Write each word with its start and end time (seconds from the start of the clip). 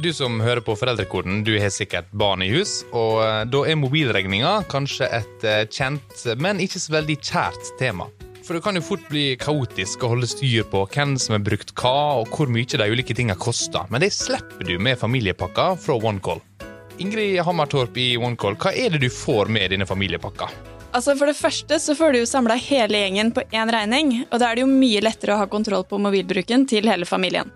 Du 0.00 0.08
som 0.12 0.40
hører 0.40 0.62
på 0.64 0.72
Foreldrekoden, 0.78 1.42
du 1.44 1.52
har 1.60 1.68
sikkert 1.68 2.08
barn 2.16 2.40
i 2.42 2.48
hus. 2.48 2.80
Og 2.96 3.20
eh, 3.20 3.42
da 3.52 3.60
er 3.68 3.76
mobilregninga 3.76 4.62
kanskje 4.72 5.08
et 5.20 5.44
eh, 5.44 5.64
kjent, 5.68 6.22
men 6.40 6.62
ikke 6.64 6.80
så 6.80 6.94
veldig 6.94 7.18
kjært 7.20 7.74
tema. 7.80 8.08
For 8.42 8.56
det 8.56 8.62
kan 8.64 8.78
jo 8.78 8.82
fort 8.82 9.04
bli 9.12 9.36
kaotisk 9.38 10.02
å 10.02 10.14
holde 10.14 10.30
styr 10.30 10.64
på 10.72 10.86
hvem 10.94 11.14
som 11.20 11.36
har 11.36 11.44
brukt 11.44 11.74
hva, 11.76 12.22
og 12.22 12.32
hvor 12.32 12.50
mye 12.50 12.66
de 12.66 12.88
ulike 12.88 13.14
tinga 13.14 13.36
koster. 13.36 13.84
Men 13.92 14.02
det 14.02 14.14
slipper 14.16 14.64
du 14.66 14.78
med 14.80 14.98
familiepakka 14.98 15.74
fra 15.84 15.98
OneCall. 16.00 16.40
Ingrid 17.02 17.42
Hammertorp 17.44 17.96
i 18.00 18.14
OneCall, 18.16 18.56
hva 18.64 18.72
er 18.72 18.96
det 18.96 19.04
du 19.04 19.10
får 19.12 19.52
med 19.52 19.76
denne 19.76 19.88
familiepakka? 19.88 20.48
Altså 20.92 21.14
For 21.16 21.30
det 21.30 21.38
første 21.38 21.78
så 21.80 21.94
får 21.96 22.12
du 22.12 22.18
jo 22.20 22.28
samla 22.28 22.58
hele 22.60 23.00
gjengen 23.00 23.30
på 23.32 23.44
én 23.56 23.70
regning, 23.72 24.10
og 24.28 24.42
da 24.42 24.50
er 24.50 24.58
det 24.58 24.66
jo 24.66 24.68
mye 24.68 25.00
lettere 25.00 25.32
å 25.32 25.40
ha 25.40 25.48
kontroll 25.48 25.86
på 25.88 26.00
mobilbruken 26.02 26.66
til 26.68 26.88
hele 26.90 27.08
familien. 27.08 27.48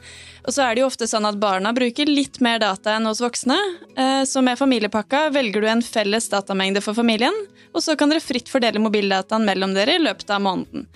Og 0.46 0.55
så 0.55 0.62
er 0.62 0.77
det 0.77 0.85
jo 0.85 0.89
ofte 0.89 1.09
sånn 1.11 1.27
at 1.29 1.36
barna 1.43 1.72
bruker 1.77 2.09
litt 2.09 2.39
mer 2.45 2.62
data 2.62 2.95
enn 2.96 3.09
hos 3.09 3.21
voksne, 3.21 3.59
eh, 3.99 4.22
så 4.25 4.40
med 4.46 4.57
familiepakka 4.57 5.26
velger 5.35 5.64
du 5.64 5.68
en 5.68 5.82
felles 5.85 6.31
datamengde 6.32 6.81
for 6.81 6.96
familien, 6.96 7.35
og 7.75 7.82
så 7.85 7.96
kan 7.99 8.09
dere 8.09 8.25
fritt 8.25 8.49
fordele 8.49 8.81
mobildataen 8.81 9.45
mellom 9.45 9.75
dere 9.76 9.98
i 9.98 10.04
løpet 10.04 10.31
av 10.32 10.40
måneden. 10.46 10.87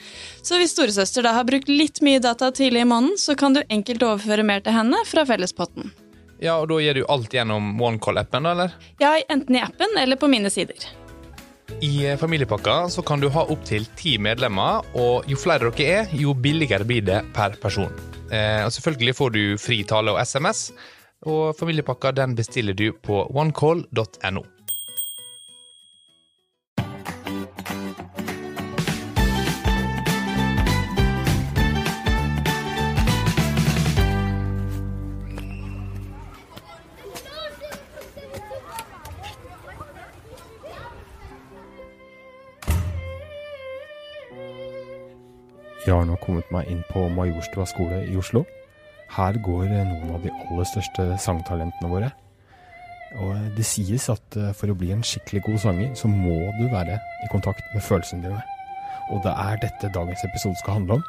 Så 0.41 0.57
hvis 0.57 0.73
storesøster 0.73 1.27
da 1.27 1.35
har 1.37 1.49
brukt 1.49 1.69
litt 1.69 2.01
mye 2.01 2.23
data 2.23 2.49
tidlig 2.55 2.87
i 2.87 2.88
måneden, 2.88 3.19
så 3.21 3.37
kan 3.37 3.59
du 3.59 3.61
enkelt 3.69 4.07
overføre 4.07 4.47
mer 4.47 4.65
til 4.65 4.79
henne 4.79 5.02
fra 5.11 5.27
fellespotten. 5.29 5.93
Ja, 6.41 6.57
og 6.63 6.71
da 6.71 6.79
gjør 6.80 7.02
du 7.02 7.05
alt 7.13 7.35
gjennom 7.37 7.75
OneCall-appen, 7.77 8.47
da, 8.49 8.55
eller? 8.57 8.79
Ja, 9.02 9.13
enten 9.29 9.59
i 9.59 9.61
appen 9.61 9.99
eller 10.01 10.16
på 10.16 10.30
mine 10.33 10.49
sider. 10.49 10.88
I 11.80 12.16
familiepakka 12.19 12.88
så 12.91 13.02
kan 13.02 13.20
du 13.23 13.29
ha 13.33 13.47
opptil 13.52 13.87
ti 13.97 14.16
medlemmer, 14.19 14.84
og 14.98 15.29
jo 15.30 15.38
flere 15.38 15.70
dere 15.70 16.01
er, 16.02 16.15
jo 16.16 16.34
billigere 16.34 16.87
blir 16.88 17.05
det 17.06 17.20
per 17.37 17.55
person. 17.62 17.93
Eh, 18.30 18.62
og 18.66 18.73
selvfølgelig 18.74 19.16
får 19.19 19.34
du 19.37 19.43
fri 19.60 19.83
tale 19.88 20.15
og 20.15 20.20
SMS, 20.23 20.70
og 21.30 21.55
familiepakka 21.59 22.15
den 22.16 22.34
bestiller 22.38 22.77
du 22.77 22.91
på 22.93 23.23
onecall.no. 23.30 24.45
Jeg 45.91 45.96
har 45.99 46.05
nå 46.07 46.15
kommet 46.23 46.46
meg 46.55 46.69
inn 46.71 46.85
på 46.87 47.01
Majorstua 47.10 47.65
skole 47.66 48.05
i 48.07 48.13
Oslo. 48.15 48.45
Her 49.10 49.35
går 49.43 49.65
eh, 49.66 49.88
noen 49.88 50.13
av 50.15 50.23
de 50.23 50.30
aller 50.30 50.66
største 50.71 51.07
sangtalentene 51.19 51.88
våre. 51.91 52.13
Og 53.19 53.33
eh, 53.33 53.49
det 53.57 53.65
sies 53.66 54.05
at 54.13 54.37
eh, 54.38 54.52
for 54.55 54.71
å 54.71 54.77
bli 54.79 54.93
en 54.95 55.02
skikkelig 55.02 55.43
god 55.49 55.57
sanger, 55.65 55.88
så 55.99 56.07
må 56.07 56.37
du 56.61 56.68
være 56.71 56.95
i 56.95 57.30
kontakt 57.33 57.66
med 57.74 57.83
følelsene 57.83 58.23
dine. 58.23 58.38
Og 59.11 59.18
det 59.24 59.33
er 59.35 59.59
dette 59.65 59.91
dagens 59.96 60.23
episode 60.29 60.61
skal 60.61 60.79
handle 60.79 61.01
om. 61.01 61.02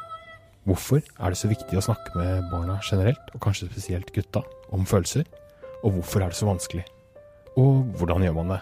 Hvorfor 0.66 0.98
er 0.98 1.30
det 1.30 1.38
så 1.38 1.52
viktig 1.52 1.78
å 1.78 1.84
snakke 1.86 2.16
med 2.18 2.50
barna 2.50 2.80
generelt, 2.82 3.30
og 3.36 3.44
kanskje 3.46 3.70
spesielt 3.70 4.10
gutta, 4.16 4.42
om 4.74 4.82
følelser? 4.82 5.30
Og 5.84 6.00
hvorfor 6.00 6.24
er 6.24 6.34
det 6.34 6.40
så 6.40 6.50
vanskelig? 6.50 6.82
Og 7.54 7.86
hvordan 8.02 8.26
gjør 8.26 8.34
man 8.40 8.56
det? 8.56 8.58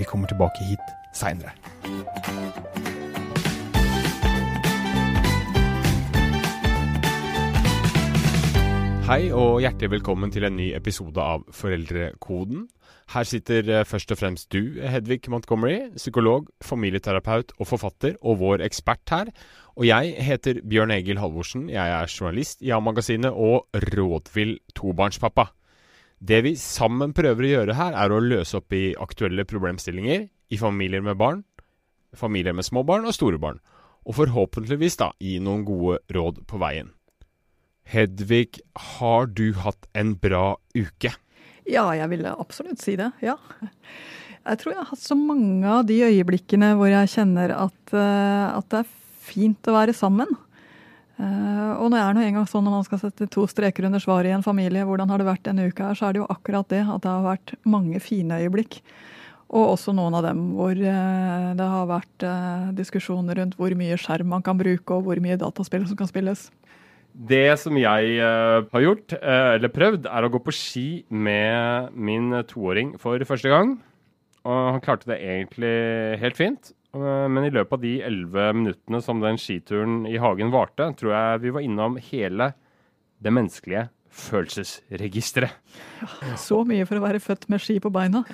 Vi 0.00 0.08
kommer 0.08 0.32
tilbake 0.32 0.64
hit 0.64 0.96
seinere. 1.12 1.52
Hei 9.08 9.30
og 9.32 9.62
hjertelig 9.64 9.88
velkommen 9.94 10.30
til 10.30 10.44
en 10.44 10.58
ny 10.58 10.66
episode 10.76 11.22
av 11.24 11.46
Foreldrekoden. 11.56 12.66
Her 13.14 13.24
sitter 13.26 13.70
eh, 13.72 13.86
først 13.88 14.12
og 14.12 14.18
fremst 14.20 14.50
du, 14.52 14.76
Hedvig 14.76 15.24
Montgomery, 15.32 15.88
psykolog, 15.96 16.50
familieterapeut 16.62 17.54
og 17.56 17.70
forfatter, 17.70 18.18
og 18.20 18.38
vår 18.42 18.64
ekspert 18.66 19.10
her. 19.10 19.30
Og 19.80 19.88
jeg 19.88 20.12
heter 20.26 20.60
Bjørn 20.68 20.92
Egil 20.94 21.18
Halvorsen. 21.18 21.70
Jeg 21.72 21.80
er 21.96 22.12
journalist 22.12 22.60
i 22.60 22.74
A-magasinet 22.76 23.32
og 23.32 23.72
rådvill 23.88 24.58
tobarnspappa. 24.76 25.48
Det 26.20 26.42
vi 26.44 26.54
sammen 26.60 27.16
prøver 27.16 27.46
å 27.46 27.52
gjøre 27.54 27.78
her, 27.80 27.96
er 27.96 28.12
å 28.12 28.20
løse 28.20 28.60
opp 28.60 28.76
i 28.76 28.92
aktuelle 29.00 29.48
problemstillinger 29.48 30.28
i 30.52 30.60
familier 30.60 31.00
med 31.00 31.16
barn, 31.16 31.40
familier 32.12 32.52
med 32.52 32.68
små 32.68 32.84
barn 32.84 33.08
og 33.08 33.16
store 33.16 33.40
barn. 33.40 33.64
Og 34.04 34.20
forhåpentligvis 34.20 35.00
da 35.00 35.14
gi 35.16 35.38
noen 35.40 35.64
gode 35.64 36.02
råd 36.12 36.44
på 36.44 36.60
veien. 36.60 36.92
Hedvig, 37.90 38.60
har 38.78 39.26
du 39.34 39.50
hatt 39.58 39.88
en 39.98 40.14
bra 40.14 40.54
uke? 40.78 41.10
Ja, 41.66 41.88
jeg 41.96 42.06
ville 42.12 42.34
absolutt 42.38 42.82
si 42.82 42.94
det. 42.98 43.10
Ja. 43.24 43.34
Jeg 44.40 44.60
tror 44.60 44.72
jeg 44.72 44.78
har 44.78 44.90
hatt 44.92 45.02
så 45.02 45.16
mange 45.18 45.66
av 45.66 45.82
de 45.88 45.98
øyeblikkene 46.06 46.72
hvor 46.78 46.90
jeg 46.90 47.10
kjenner 47.12 47.52
at, 47.56 47.80
uh, 47.92 48.56
at 48.56 48.68
det 48.70 48.84
er 48.84 48.94
fint 49.26 49.68
å 49.68 49.74
være 49.74 49.94
sammen. 49.96 50.30
Uh, 51.20 51.82
og 51.82 51.90
når 51.90 51.98
jeg 51.98 52.06
er 52.06 52.16
nå 52.16 52.24
engang 52.28 52.46
sånn 52.48 52.64
når 52.64 52.78
man 52.78 52.86
skal 52.86 53.02
sette 53.02 53.28
to 53.28 53.44
streker 53.50 53.88
under 53.90 54.02
svaret 54.02 54.30
i 54.30 54.36
en 54.38 54.46
familie, 54.46 54.86
hvordan 54.86 55.10
har 55.10 55.20
det 55.20 55.28
vært 55.28 55.44
denne 55.50 55.66
uka 55.68 55.90
her, 55.90 55.98
så 55.98 56.08
er 56.08 56.16
det 56.16 56.22
jo 56.22 56.30
akkurat 56.32 56.70
det 56.72 56.84
at 56.86 57.02
det 57.04 57.10
har 57.10 57.26
vært 57.26 57.54
mange 57.68 58.00
fine 58.02 58.38
øyeblikk. 58.40 58.80
Og 59.50 59.74
også 59.74 59.92
noen 59.98 60.14
av 60.14 60.24
dem 60.30 60.46
hvor 60.54 60.78
uh, 60.78 61.50
det 61.58 61.70
har 61.74 61.90
vært 61.90 62.28
diskusjoner 62.78 63.42
rundt 63.42 63.58
hvor 63.58 63.74
mye 63.74 63.98
skjerm 63.98 64.30
man 64.30 64.46
kan 64.46 64.62
bruke, 64.62 64.94
og 64.94 65.10
hvor 65.10 65.20
mye 65.22 65.42
dataspill 65.42 65.90
som 65.90 65.98
kan 65.98 66.08
spilles. 66.10 66.46
Det 67.12 67.58
som 67.60 67.76
jeg 67.78 68.16
uh, 68.22 68.66
har 68.72 68.84
gjort, 68.84 69.14
uh, 69.18 69.54
eller 69.56 69.72
prøvd, 69.74 70.08
er 70.10 70.26
å 70.26 70.32
gå 70.32 70.40
på 70.44 70.54
ski 70.54 70.88
med 71.10 71.94
min 71.94 72.32
toåring 72.48 72.94
for 73.02 73.22
første 73.28 73.50
gang. 73.52 73.78
Og 74.46 74.60
han 74.76 74.84
klarte 74.84 75.10
det 75.10 75.20
egentlig 75.20 75.74
helt 76.22 76.38
fint. 76.38 76.72
Uh, 76.94 77.26
men 77.30 77.46
i 77.46 77.52
løpet 77.54 77.76
av 77.76 77.84
de 77.84 77.94
elleve 78.06 78.50
minuttene 78.56 79.02
som 79.04 79.22
den 79.22 79.38
skituren 79.40 80.04
i 80.10 80.18
hagen 80.22 80.52
varte, 80.54 80.90
tror 80.98 81.14
jeg 81.14 81.42
vi 81.46 81.54
var 81.56 81.66
innom 81.66 81.98
hele 82.10 82.52
det 83.20 83.34
menneskelige 83.34 83.88
følelsesregisteret. 84.10 85.58
Ja, 86.00 86.36
så 86.40 86.62
mye 86.66 86.86
for 86.88 86.98
å 86.98 87.04
være 87.04 87.22
født 87.22 87.46
med 87.52 87.62
ski 87.62 87.78
på 87.82 87.92
beina. 87.94 88.24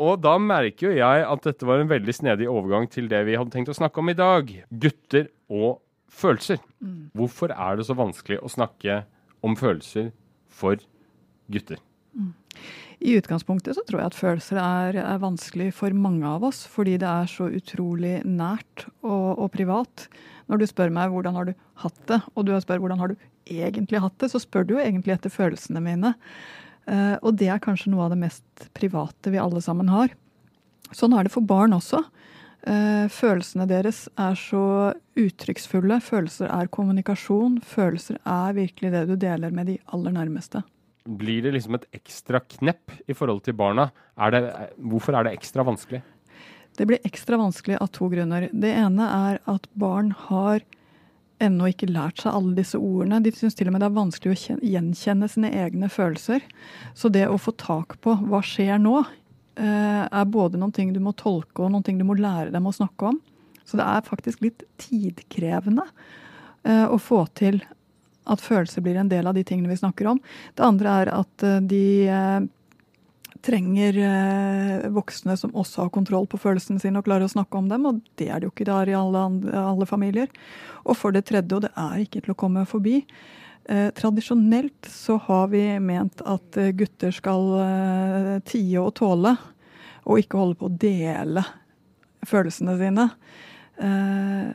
Og 0.00 0.16
da 0.24 0.34
merker 0.40 0.88
jo 0.88 0.96
jeg 0.96 1.24
at 1.28 1.44
dette 1.44 1.66
var 1.68 1.82
en 1.82 1.90
veldig 1.90 2.14
snedig 2.16 2.48
overgang 2.48 2.88
til 2.88 3.08
det 3.10 3.20
vi 3.28 3.36
hadde 3.36 3.52
tenkt 3.52 3.72
å 3.72 3.76
snakke 3.76 4.00
om 4.00 4.12
i 4.12 4.16
dag. 4.16 4.52
Gutter 4.70 5.28
og 5.52 5.80
følelser. 6.10 6.60
Mm. 6.82 7.10
Hvorfor 7.16 7.54
er 7.54 7.78
det 7.78 7.86
så 7.88 7.96
vanskelig 7.98 8.40
å 8.42 8.50
snakke 8.52 9.02
om 9.46 9.56
følelser 9.58 10.10
for 10.50 10.80
gutter? 11.50 11.80
Mm. 12.14 12.34
I 13.00 13.14
utgangspunktet 13.16 13.78
så 13.78 13.82
tror 13.88 14.02
jeg 14.02 14.10
at 14.10 14.18
følelser 14.18 14.58
er, 14.60 14.98
er, 15.00 15.20
vanskelig 15.22 15.70
for 15.72 15.94
mange 15.96 16.26
av 16.28 16.44
oss, 16.50 16.66
fordi 16.68 16.98
det 17.00 17.08
er 17.08 17.30
så 17.30 17.48
utrolig 17.48 18.18
nært 18.28 18.84
og, 19.00 19.38
og, 19.38 19.46
privat. 19.54 20.04
Når 20.52 20.60
du 20.60 20.66
spør 20.68 20.92
meg 20.92 21.14
hvordan 21.14 21.38
har 21.38 21.48
du 21.48 21.54
hatt 21.80 22.00
det, 22.10 22.20
og 22.34 22.44
du 22.44 22.52
spør 22.60 22.82
hvordan 22.82 23.00
har 23.00 23.12
du 23.12 23.28
egentlig 23.48 24.02
hatt 24.04 24.18
det, 24.20 24.28
så 24.32 24.42
spør 24.42 24.66
du 24.66 24.74
jo 24.76 24.82
egentlig 24.82 25.14
etter 25.16 25.32
følelsene 25.32 25.80
mine. 25.84 26.12
Uh, 26.90 27.16
og 27.22 27.38
det 27.40 27.48
er 27.52 27.62
kanskje 27.62 27.92
noe 27.92 28.04
av 28.04 28.12
det 28.12 28.20
mest 28.20 28.68
private 28.76 29.32
vi 29.32 29.40
alle 29.40 29.62
sammen 29.64 29.88
har. 29.92 30.12
Sånn 30.92 31.14
er 31.16 31.24
det 31.24 31.32
for 31.32 31.46
barn 31.46 31.72
også. 31.76 32.02
Eh, 32.68 33.06
følelsene 33.08 33.64
deres 33.68 34.04
er 34.20 34.36
så 34.36 34.92
uttrykksfulle. 35.18 36.00
Følelser 36.04 36.50
er 36.52 36.68
kommunikasjon. 36.72 37.60
Følelser 37.64 38.20
er 38.20 38.56
virkelig 38.58 38.92
det 38.92 39.06
du 39.08 39.16
deler 39.20 39.54
med 39.54 39.70
de 39.72 39.78
aller 39.94 40.16
nærmeste. 40.16 40.62
Blir 41.08 41.42
det 41.46 41.54
liksom 41.56 41.78
et 41.78 41.86
ekstra 41.96 42.42
knepp 42.44 42.92
i 43.08 43.16
forhold 43.16 43.40
til 43.46 43.56
barna? 43.56 43.88
Er 44.20 44.34
det, 44.34 44.42
hvorfor 44.76 45.16
er 45.16 45.24
det 45.24 45.38
ekstra 45.38 45.64
vanskelig? 45.64 46.02
Det 46.76 46.86
blir 46.86 47.00
ekstra 47.04 47.38
vanskelig 47.40 47.80
av 47.80 47.88
to 47.96 48.10
grunner. 48.12 48.50
Det 48.52 48.74
ene 48.76 49.08
er 49.08 49.40
at 49.50 49.66
barn 49.80 50.12
har 50.28 50.60
ennå 51.40 51.70
ikke 51.72 51.88
lært 51.88 52.20
seg 52.20 52.36
alle 52.36 52.52
disse 52.58 52.78
ordene. 52.78 53.22
De 53.24 53.32
syns 53.32 53.56
til 53.56 53.70
og 53.70 53.74
med 53.74 53.82
det 53.82 53.88
er 53.88 53.96
vanskelig 53.96 54.34
å 54.34 54.58
gjenkjenne 54.60 55.28
sine 55.32 55.50
egne 55.62 55.88
følelser. 55.92 56.44
Så 56.94 57.08
det 57.12 57.26
å 57.28 57.40
få 57.40 57.56
tak 57.56 57.96
på 58.04 58.18
hva 58.28 58.42
skjer 58.44 58.76
nå, 58.82 59.00
er 59.60 60.28
både 60.30 60.58
noen 60.60 60.72
ting 60.72 60.92
du 60.94 61.00
må 61.04 61.12
tolke 61.18 61.64
og 61.64 61.72
noen 61.72 61.84
ting 61.84 61.98
du 62.00 62.06
må 62.08 62.16
lære 62.18 62.52
dem 62.54 62.68
å 62.68 62.72
snakke 62.74 63.10
om. 63.10 63.18
Så 63.64 63.78
det 63.78 63.86
er 63.86 64.06
faktisk 64.06 64.42
litt 64.42 64.64
tidkrevende 64.82 65.84
eh, 66.64 66.86
å 66.90 66.98
få 66.98 67.22
til 67.38 67.60
at 68.30 68.42
følelser 68.42 68.82
blir 68.84 68.98
en 69.00 69.10
del 69.10 69.28
av 69.30 69.36
de 69.36 69.44
tingene 69.46 69.70
vi 69.70 69.78
snakker 69.78 70.08
om. 70.10 70.18
Det 70.58 70.64
andre 70.66 70.96
er 71.02 71.12
at 71.14 71.44
eh, 71.46 71.60
de 71.70 71.84
trenger 73.40 73.96
voksne 74.92 75.32
som 75.40 75.54
også 75.56 75.86
har 75.86 75.92
kontroll 75.94 76.26
på 76.28 76.36
følelsene 76.42 76.82
sine 76.82 77.00
og 77.00 77.06
klarer 77.06 77.24
å 77.24 77.32
snakke 77.32 77.56
om 77.56 77.70
dem, 77.70 77.86
og 77.88 78.02
det 78.20 78.26
er 78.28 78.36
det 78.36 78.50
jo 78.50 78.52
ikke 78.52 78.66
der 78.68 78.90
i 78.92 78.96
alle, 78.98 79.22
alle 79.56 79.86
familier. 79.88 80.28
Og 80.84 80.98
for 81.00 81.16
det 81.16 81.22
tredje, 81.30 81.56
og 81.56 81.64
det 81.64 81.70
er 81.72 82.02
ikke 82.02 82.20
til 82.20 82.34
å 82.34 82.36
komme 82.42 82.66
forbi, 82.68 82.98
Eh, 83.70 83.90
tradisjonelt 83.90 84.86
så 84.90 85.16
har 85.16 85.48
vi 85.48 85.62
ment 85.80 86.22
at 86.26 86.56
eh, 86.56 86.72
gutter 86.74 87.12
skal 87.14 87.44
eh, 87.60 88.36
tie 88.48 88.80
og 88.80 88.94
tåle, 88.98 89.36
og 90.06 90.22
ikke 90.22 90.40
holde 90.40 90.58
på 90.60 90.68
å 90.70 90.78
dele 90.80 91.44
følelsene 92.26 92.76
sine. 92.80 93.06
Eh, 93.80 94.50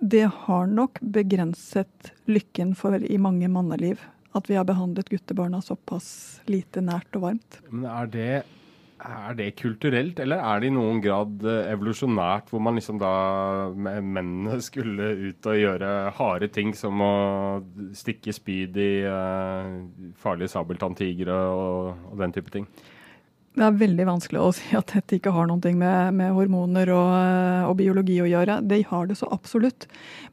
det 0.00 0.26
har 0.42 0.68
nok 0.68 1.00
begrenset 1.00 2.12
lykken 2.28 2.74
for 2.76 3.00
i 3.00 3.16
mange 3.20 3.48
manneliv 3.48 4.02
at 4.36 4.50
vi 4.50 4.58
har 4.58 4.66
behandlet 4.68 5.08
guttebarna 5.08 5.62
såpass 5.64 6.42
lite 6.50 6.82
nært 6.84 7.16
og 7.16 7.24
varmt. 7.24 7.58
Men 7.70 7.86
er 7.88 8.10
det, 8.12 8.32
er 9.00 9.38
det 9.38 9.46
kulturelt, 9.56 10.20
eller 10.20 10.42
er 10.44 10.60
det 10.60 10.68
i 10.68 10.74
noen 10.76 11.00
grad 11.04 11.46
eh, 11.48 11.70
evolusjonært, 11.72 12.50
hvor 12.52 12.60
man 12.64 12.76
liksom 12.76 13.00
da 13.00 13.12
Mennene 13.72 14.58
skulle 14.68 15.14
ut 15.30 15.48
og 15.48 15.62
gjøre 15.62 15.94
harde 16.18 16.50
ting 16.52 16.74
som 16.76 17.00
å 17.00 17.14
stikke 17.96 18.34
spyd 18.36 18.76
i 18.76 18.90
uh, 19.08 19.80
farlige 20.20 20.52
sabeltanntigre 20.52 21.40
og, 21.56 22.10
og 22.12 22.20
den 22.20 22.36
type 22.36 22.52
ting? 22.52 22.68
Det 23.56 23.64
er 23.64 23.76
veldig 23.80 24.04
vanskelig 24.04 24.40
å 24.44 24.50
si 24.52 24.74
at 24.76 24.90
dette 24.92 25.16
ikke 25.16 25.32
har 25.32 25.46
noe 25.48 25.70
med, 25.72 26.16
med 26.18 26.34
hormoner 26.36 26.90
og, 26.92 27.12
og, 27.70 27.76
biologi 27.78 28.18
å 28.20 28.28
gjøre. 28.28 28.58
Det 28.68 28.82
har 28.90 29.06
det 29.08 29.16
så 29.16 29.30
absolutt. 29.32 29.86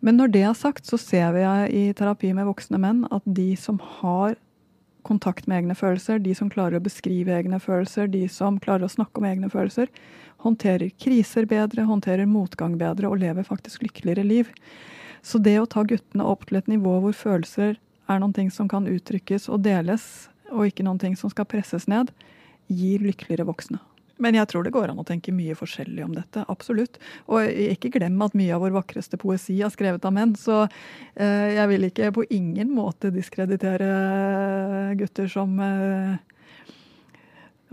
Men 0.04 0.20
når 0.20 0.34
det 0.34 0.42
er 0.44 0.58
sagt, 0.60 0.90
så 0.90 1.00
ser 1.00 1.32
vi 1.32 1.46
i 1.72 1.84
terapi 1.96 2.34
med 2.36 2.50
voksne 2.50 2.82
menn 2.84 3.06
at 3.16 3.24
de 3.24 3.54
som 3.56 3.80
har 4.02 4.36
kontakt 5.08 5.48
med 5.48 5.62
egne 5.62 5.76
følelser, 5.76 6.20
de 6.20 6.36
som 6.36 6.50
klarer 6.52 6.80
å 6.80 6.84
beskrive 6.84 7.32
egne 7.36 7.62
følelser, 7.64 8.12
de 8.12 8.26
som 8.32 8.60
klarer 8.64 8.88
å 8.88 8.92
snakke 8.92 9.20
om 9.20 9.30
egne 9.30 9.50
følelser, 9.52 9.88
håndterer 10.44 10.92
kriser 11.00 11.48
bedre, 11.48 11.88
håndterer 11.88 12.28
motgang 12.28 12.76
bedre 12.80 13.08
og 13.08 13.24
lever 13.24 13.48
faktisk 13.48 13.88
lykkeligere 13.88 14.28
liv. 14.28 14.52
Så 15.24 15.40
det 15.40 15.56
å 15.62 15.68
ta 15.70 15.86
guttene 15.88 16.28
opp 16.28 16.44
til 16.50 16.60
et 16.60 16.68
nivå 16.72 17.00
hvor 17.06 17.16
følelser 17.16 17.78
er 18.12 18.20
noen 18.20 18.36
ting 18.36 18.52
som 18.52 18.68
kan 18.68 18.88
uttrykkes 18.92 19.48
og 19.48 19.64
deles, 19.64 20.28
og 20.52 20.68
ikke 20.68 20.84
noen 20.84 21.00
ting 21.00 21.16
som 21.20 21.32
skal 21.32 21.48
presses 21.48 21.88
ned, 21.88 22.12
gir 22.68 23.04
lykkeligere 23.04 23.48
voksne. 23.48 23.80
Men 24.22 24.38
jeg 24.38 24.48
tror 24.52 24.64
det 24.64 24.74
går 24.76 24.92
an 24.92 25.02
å 25.02 25.06
tenke 25.08 25.34
mye 25.36 25.56
forskjellig 25.58 26.04
om 26.06 26.14
dette. 26.16 26.44
Absolutt. 26.52 27.00
Og 27.34 27.48
ikke 27.50 27.92
glem 27.96 28.22
at 28.24 28.36
mye 28.38 28.54
av 28.56 28.62
vår 28.64 28.76
vakreste 28.76 29.18
poesi 29.20 29.58
er 29.66 29.74
skrevet 29.74 30.06
av 30.06 30.14
menn. 30.16 30.36
Så 30.38 30.62
eh, 30.64 31.56
jeg 31.58 31.72
vil 31.72 31.88
ikke 31.90 32.12
på 32.20 32.28
ingen 32.36 32.72
måte 32.76 33.12
diskreditere 33.14 33.90
gutter 35.00 35.28
som 35.32 35.58
eh, 35.60 36.22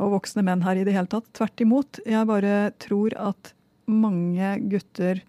og 0.00 0.14
voksne 0.16 0.44
menn 0.46 0.64
her 0.64 0.80
i 0.80 0.86
det 0.86 0.96
hele 0.96 1.10
tatt. 1.12 1.28
Tvert 1.36 1.60
imot. 1.60 2.00
Jeg 2.08 2.28
bare 2.28 2.72
tror 2.80 3.14
at 3.20 3.52
mange 3.90 4.54
gutter 4.72 5.20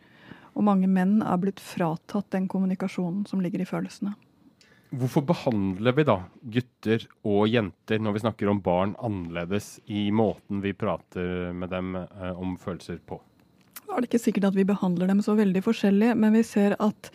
og 0.56 0.66
mange 0.68 0.88
menn 0.92 1.20
er 1.24 1.40
blitt 1.42 1.62
fratatt 1.64 2.32
den 2.32 2.48
kommunikasjonen 2.52 3.26
som 3.28 3.44
ligger 3.44 3.64
i 3.64 3.68
følelsene. 3.68 4.16
Hvorfor 4.92 5.24
behandler 5.24 5.96
vi 5.96 6.04
da 6.04 6.18
gutter 6.52 7.04
og 7.24 7.46
jenter 7.48 8.02
når 8.04 8.16
vi 8.18 8.22
snakker 8.26 8.50
om 8.52 8.60
barn 8.64 8.96
annerledes 9.00 9.78
i 9.88 10.10
måten 10.12 10.60
vi 10.64 10.74
prater 10.76 11.54
med 11.56 11.72
dem 11.72 11.94
eh, 11.96 12.34
om 12.36 12.58
følelser 12.60 13.00
på? 13.08 13.22
Det 13.86 13.96
er 13.96 14.08
ikke 14.08 14.20
sikkert 14.20 14.50
at 14.50 14.58
vi 14.58 14.68
behandler 14.68 15.08
dem 15.08 15.22
så 15.24 15.36
veldig 15.36 15.62
forskjellig, 15.64 16.12
men 16.20 16.36
vi 16.36 16.44
ser 16.48 16.76
at 16.84 17.08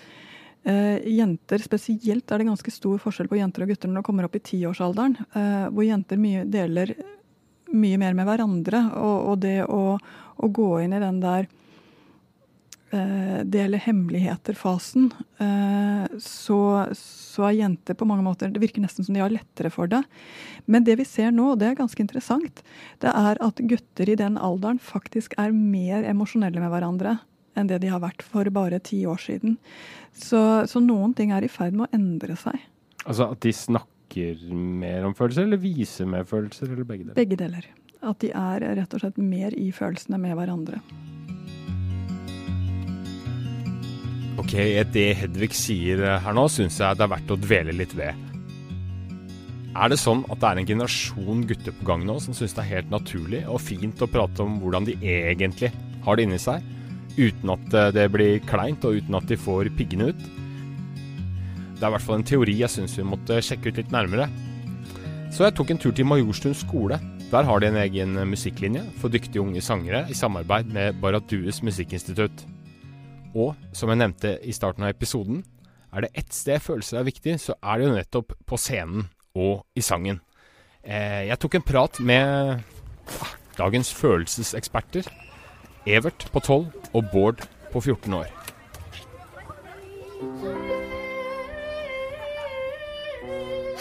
eh, 0.64 1.05
jenter 1.19 1.61
spesielt 1.64 2.32
er 2.32 2.40
det 2.40 2.49
ganske 2.49 2.73
stor 2.73 3.00
forskjell 3.02 3.28
på 3.28 3.38
jenter 3.43 3.64
og 3.64 3.73
gutter 3.73 3.93
når 3.93 4.00
de 4.00 4.08
kommer 4.08 4.28
opp 4.28 4.40
i 4.40 4.44
tiårsalderen, 4.44 5.19
eh, 5.37 5.69
hvor 5.69 5.84
jenter 5.84 6.20
mye, 6.20 6.46
deler 6.49 6.94
mye 7.76 8.00
mer 8.00 8.17
med 8.17 8.28
hverandre. 8.28 8.82
Og, 9.00 9.17
og 9.32 9.38
det 9.44 9.58
å, 9.69 9.99
å, 10.00 10.49
gå 10.49 10.70
inn 10.84 10.96
i 10.96 11.02
den 11.02 11.20
der 11.20 11.49
eh, 12.94 13.40
dele 13.44 13.80
hemmeligheter-fasen, 13.82 15.10
eh, 15.42 16.18
så, 16.22 16.60
så, 16.92 17.46
er 17.48 17.58
jenter 17.60 17.96
på 17.98 18.06
mange 18.08 18.24
måter 18.24 18.52
Det 18.52 18.62
virker 18.62 18.84
nesten 18.84 19.06
som 19.06 19.16
de 19.16 19.22
har 19.24 19.32
lettere 19.32 19.70
for 19.74 19.90
det. 19.90 20.02
Men 20.66 20.84
det 20.86 20.98
vi 21.00 21.08
ser 21.08 21.32
nå, 21.34 21.52
og 21.52 21.60
det 21.60 21.70
er 21.70 21.80
ganske 21.80 22.02
interessant, 22.02 22.62
det 23.04 23.12
er 23.12 23.40
at 23.42 23.64
gutter 23.70 24.12
i 24.12 24.18
den 24.18 24.38
alderen 24.38 24.80
faktisk 24.82 25.36
er 25.40 25.54
mer 25.54 26.06
emosjonelle 26.06 26.62
med 26.62 26.72
hverandre 26.72 27.18
enn 27.56 27.70
det 27.70 27.80
de 27.80 27.88
har 27.88 28.02
vært 28.02 28.20
for 28.20 28.48
bare 28.52 28.80
ti 28.84 29.00
år 29.08 29.20
siden. 29.22 29.56
Så, 30.12 30.40
så 30.68 30.82
noen 30.82 31.14
ting 31.16 31.32
er 31.32 31.44
i 31.44 31.48
ferd 31.48 31.76
med 31.76 31.88
å 31.88 31.96
endre 31.96 32.36
seg. 32.36 32.60
Altså 33.06 33.30
at 33.32 33.40
de 33.44 33.52
snakker 33.56 34.44
mer 34.52 35.06
om 35.08 35.16
følelser, 35.16 35.46
eller 35.46 35.60
viser 35.62 36.08
mer 36.10 36.28
følelser, 36.28 36.68
eller 36.68 36.84
begge 36.84 37.06
deler? 37.06 37.16
Begge 37.16 37.40
deler. 37.40 37.68
At 38.06 38.20
de 38.20 38.32
er 38.36 38.66
rett 38.76 38.96
og 38.96 39.02
slett 39.02 39.20
mer 39.20 39.56
i 39.56 39.70
følelsene 39.74 40.20
med 40.20 40.36
hverandre. 40.36 40.82
Ok, 44.46 44.60
det 44.94 45.08
Hedvig 45.19 45.48
sier 45.58 46.04
her 46.22 46.34
nå, 46.37 46.44
syns 46.46 46.76
jeg 46.78 46.94
det 46.94 47.02
er 47.02 47.10
verdt 47.10 47.32
å 47.34 47.37
dvele 47.43 47.72
litt 47.75 47.96
ved. 47.98 48.14
Er 49.75 49.90
det 49.90 49.98
sånn 49.98 50.22
at 50.31 50.38
det 50.38 50.46
er 50.52 50.60
en 50.60 50.69
generasjon 50.69 51.43
gutter 51.50 51.75
på 51.75 51.88
gang 51.88 52.04
nå 52.06 52.14
som 52.22 52.37
syns 52.38 52.54
det 52.54 52.62
er 52.62 52.69
helt 52.76 52.94
naturlig 52.94 53.43
og 53.50 53.58
fint 53.58 54.06
å 54.06 54.06
prate 54.06 54.46
om 54.46 54.60
hvordan 54.62 54.87
de 54.87 54.94
egentlig 55.02 55.72
har 56.06 56.14
det 56.14 56.28
inni 56.28 56.38
seg, 56.38 56.62
uten 57.19 57.54
at 57.56 57.75
eh, 57.75 57.90
det 57.98 58.06
blir 58.14 58.38
kleint 58.46 58.87
og 58.87 59.02
uten 59.02 59.19
at 59.19 59.26
de 59.26 59.43
får 59.48 59.75
piggene 59.75 60.12
ut? 60.14 60.25
Det 60.31 61.82
er 61.82 61.90
i 61.90 61.94
hvert 61.99 62.06
fall 62.06 62.20
en 62.22 62.31
teori 62.31 62.54
jeg 62.62 62.70
syns 62.78 62.94
vi 63.02 63.10
måtte 63.10 63.42
sjekke 63.42 63.75
ut 63.75 63.82
litt 63.82 63.90
nærmere. 63.99 64.31
Så 65.34 65.49
jeg 65.49 65.58
tok 65.58 65.75
en 65.75 65.82
tur 65.82 65.90
til 65.90 66.06
Majorstuen 66.06 66.54
skole. 66.54 67.02
Der 67.34 67.50
har 67.50 67.58
de 67.58 67.75
en 67.75 67.82
egen 67.82 68.14
musikklinje 68.31 68.87
for 69.02 69.10
dyktige 69.10 69.42
unge 69.42 69.58
sangere 69.58 70.06
i 70.06 70.14
samarbeid 70.14 70.70
med 70.70 71.02
Barrat 71.02 71.26
Dues 71.34 71.64
musikkinstitutt. 71.66 72.46
Og 73.34 73.55
som 73.75 73.90
jeg 73.90 74.00
nevnte 74.00 74.37
i 74.44 74.55
starten 74.55 74.87
av 74.87 74.94
episoden, 74.94 75.43
er 75.93 76.05
det 76.05 76.12
ett 76.14 76.34
sted 76.34 76.61
følelser 76.61 77.00
er 77.00 77.08
viktig, 77.08 77.38
så 77.40 77.56
er 77.62 77.78
det 77.78 77.87
jo 77.87 77.96
nettopp 77.96 78.32
på 78.46 78.58
scenen 78.61 79.08
og 79.37 79.64
i 79.76 79.84
sangen. 79.84 80.20
Eh, 80.84 81.26
jeg 81.31 81.38
tok 81.40 81.56
en 81.56 81.67
prat 81.67 82.00
med 82.00 82.61
ah, 83.23 83.32
dagens 83.58 83.93
følelseseksperter. 83.94 85.08
Evert 85.87 86.28
på 86.32 86.40
12 86.40 86.67
og 86.93 87.05
Bård 87.12 87.46
på 87.73 87.81
14 87.81 88.14
år. 88.14 88.31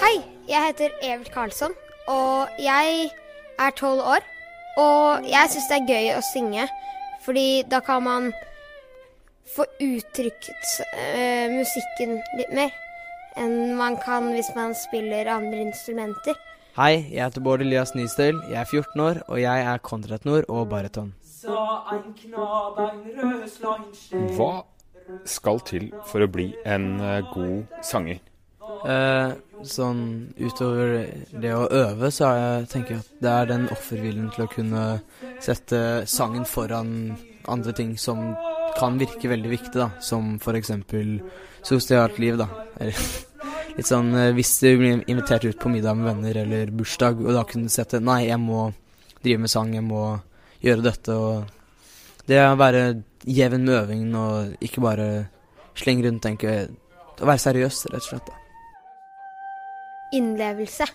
Hei, 0.02 0.16
jeg 0.48 0.66
heter 0.68 0.96
Evert 1.02 1.32
Karlsson, 1.34 1.76
og 2.08 2.48
jeg 2.60 3.10
er 3.60 3.70
12 3.70 4.02
år. 4.02 4.26
Og 4.78 5.28
jeg 5.30 5.52
syns 5.52 5.70
det 5.72 5.78
er 5.78 5.88
gøy 5.88 6.10
å 6.18 6.24
synge, 6.34 6.68
fordi 7.24 7.64
da 7.72 7.80
kan 7.80 8.04
man 8.04 8.34
få 9.46 9.66
uttrykt 9.80 10.66
uh, 10.96 11.46
musikken 11.54 12.18
litt 12.40 12.52
mer 12.56 12.74
enn 13.36 13.76
man 13.76 13.98
kan 14.00 14.32
hvis 14.34 14.50
man 14.56 14.76
spiller 14.78 15.28
andre 15.32 15.66
instrumenter. 15.68 16.38
Hei, 16.76 17.06
jeg 17.12 17.24
heter 17.24 17.44
Bård 17.44 17.64
Elias 17.64 17.94
Nystøl, 17.96 18.42
Jeg 18.50 18.60
er 18.60 18.66
14 18.68 19.02
år, 19.02 19.22
og 19.28 19.40
jeg 19.40 19.66
er 19.72 19.78
kontratnor 19.84 20.44
og 20.52 20.70
baryton. 20.72 21.14
Hva 24.36 24.54
skal 25.30 25.60
til 25.68 25.92
for 26.10 26.26
å 26.26 26.32
bli 26.32 26.50
en 26.66 26.96
uh, 27.00 27.20
god 27.32 27.84
sanger? 27.84 28.24
Eh, 28.86 29.32
sånn 29.66 30.02
utover 30.38 31.08
det 31.42 31.54
å 31.56 31.66
øve, 31.74 32.12
så 32.14 32.30
jeg, 32.38 32.68
tenker 32.74 32.96
jeg 32.96 33.04
at 33.06 33.24
det 33.24 33.32
er 33.32 33.48
den 33.50 33.70
offerviljen 33.74 34.28
til 34.36 34.46
å 34.46 34.52
kunne 34.52 34.84
sette 35.42 35.80
sangen 36.10 36.46
foran 36.50 36.92
andre 37.50 37.74
ting 37.78 37.96
som 38.02 38.34
kan 38.77 39.00
virke 39.00 39.32
veldig 39.32 39.51
viktig, 39.51 39.75
da. 39.77 39.89
Som 40.03 40.36
f.eks. 40.39 40.72
sosialt 41.65 42.20
liv, 42.22 42.38
da. 42.41 42.50
Litt 43.75 43.89
sånn 43.89 44.13
eh, 44.15 44.32
hvis 44.36 44.53
du 44.63 44.70
blir 44.79 45.03
invitert 45.12 45.46
ut 45.48 45.60
på 45.60 45.72
middag 45.72 45.98
med 46.00 46.08
venner 46.08 46.41
eller 46.46 46.72
bursdag, 46.72 47.20
og 47.20 47.36
da 47.36 47.44
kunne 47.48 47.67
du 47.67 47.74
sette 47.74 48.00
Nei, 48.03 48.25
jeg 48.29 48.39
må 48.39 48.70
drive 49.20 49.44
med 49.44 49.51
sang, 49.51 49.74
jeg 49.75 49.84
må 49.84 50.05
gjøre 50.63 50.86
dette 50.86 51.17
og 51.20 51.51
Det 52.25 52.39
å 52.41 52.55
være 52.58 53.03
jevn 53.29 53.67
med 53.67 53.75
øvingen 53.84 54.15
og 54.17 54.63
ikke 54.65 54.82
bare 54.82 55.08
slenge 55.77 56.08
rundt, 56.08 56.24
tenke 56.24 56.55
Å 57.20 57.27
være 57.27 57.44
seriøs, 57.44 57.86
rett 57.91 58.01
og 58.01 58.08
slett. 58.10 58.32
da. 58.32 58.41
Innlevelse. 60.15 60.88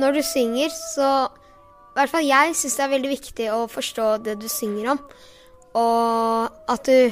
Når 0.00 0.16
du 0.16 0.22
synger, 0.24 0.70
så 0.72 1.08
I 1.26 1.98
hvert 1.98 2.12
fall 2.12 2.28
jeg 2.28 2.54
syns 2.56 2.76
det 2.78 2.84
er 2.84 2.94
veldig 2.94 3.10
viktig 3.10 3.50
å 3.52 3.58
forstå 3.68 4.06
det 4.24 4.38
du 4.40 4.48
synger 4.48 4.94
om. 4.94 5.00
Og 5.78 6.72
at 6.72 6.88
du 6.88 7.10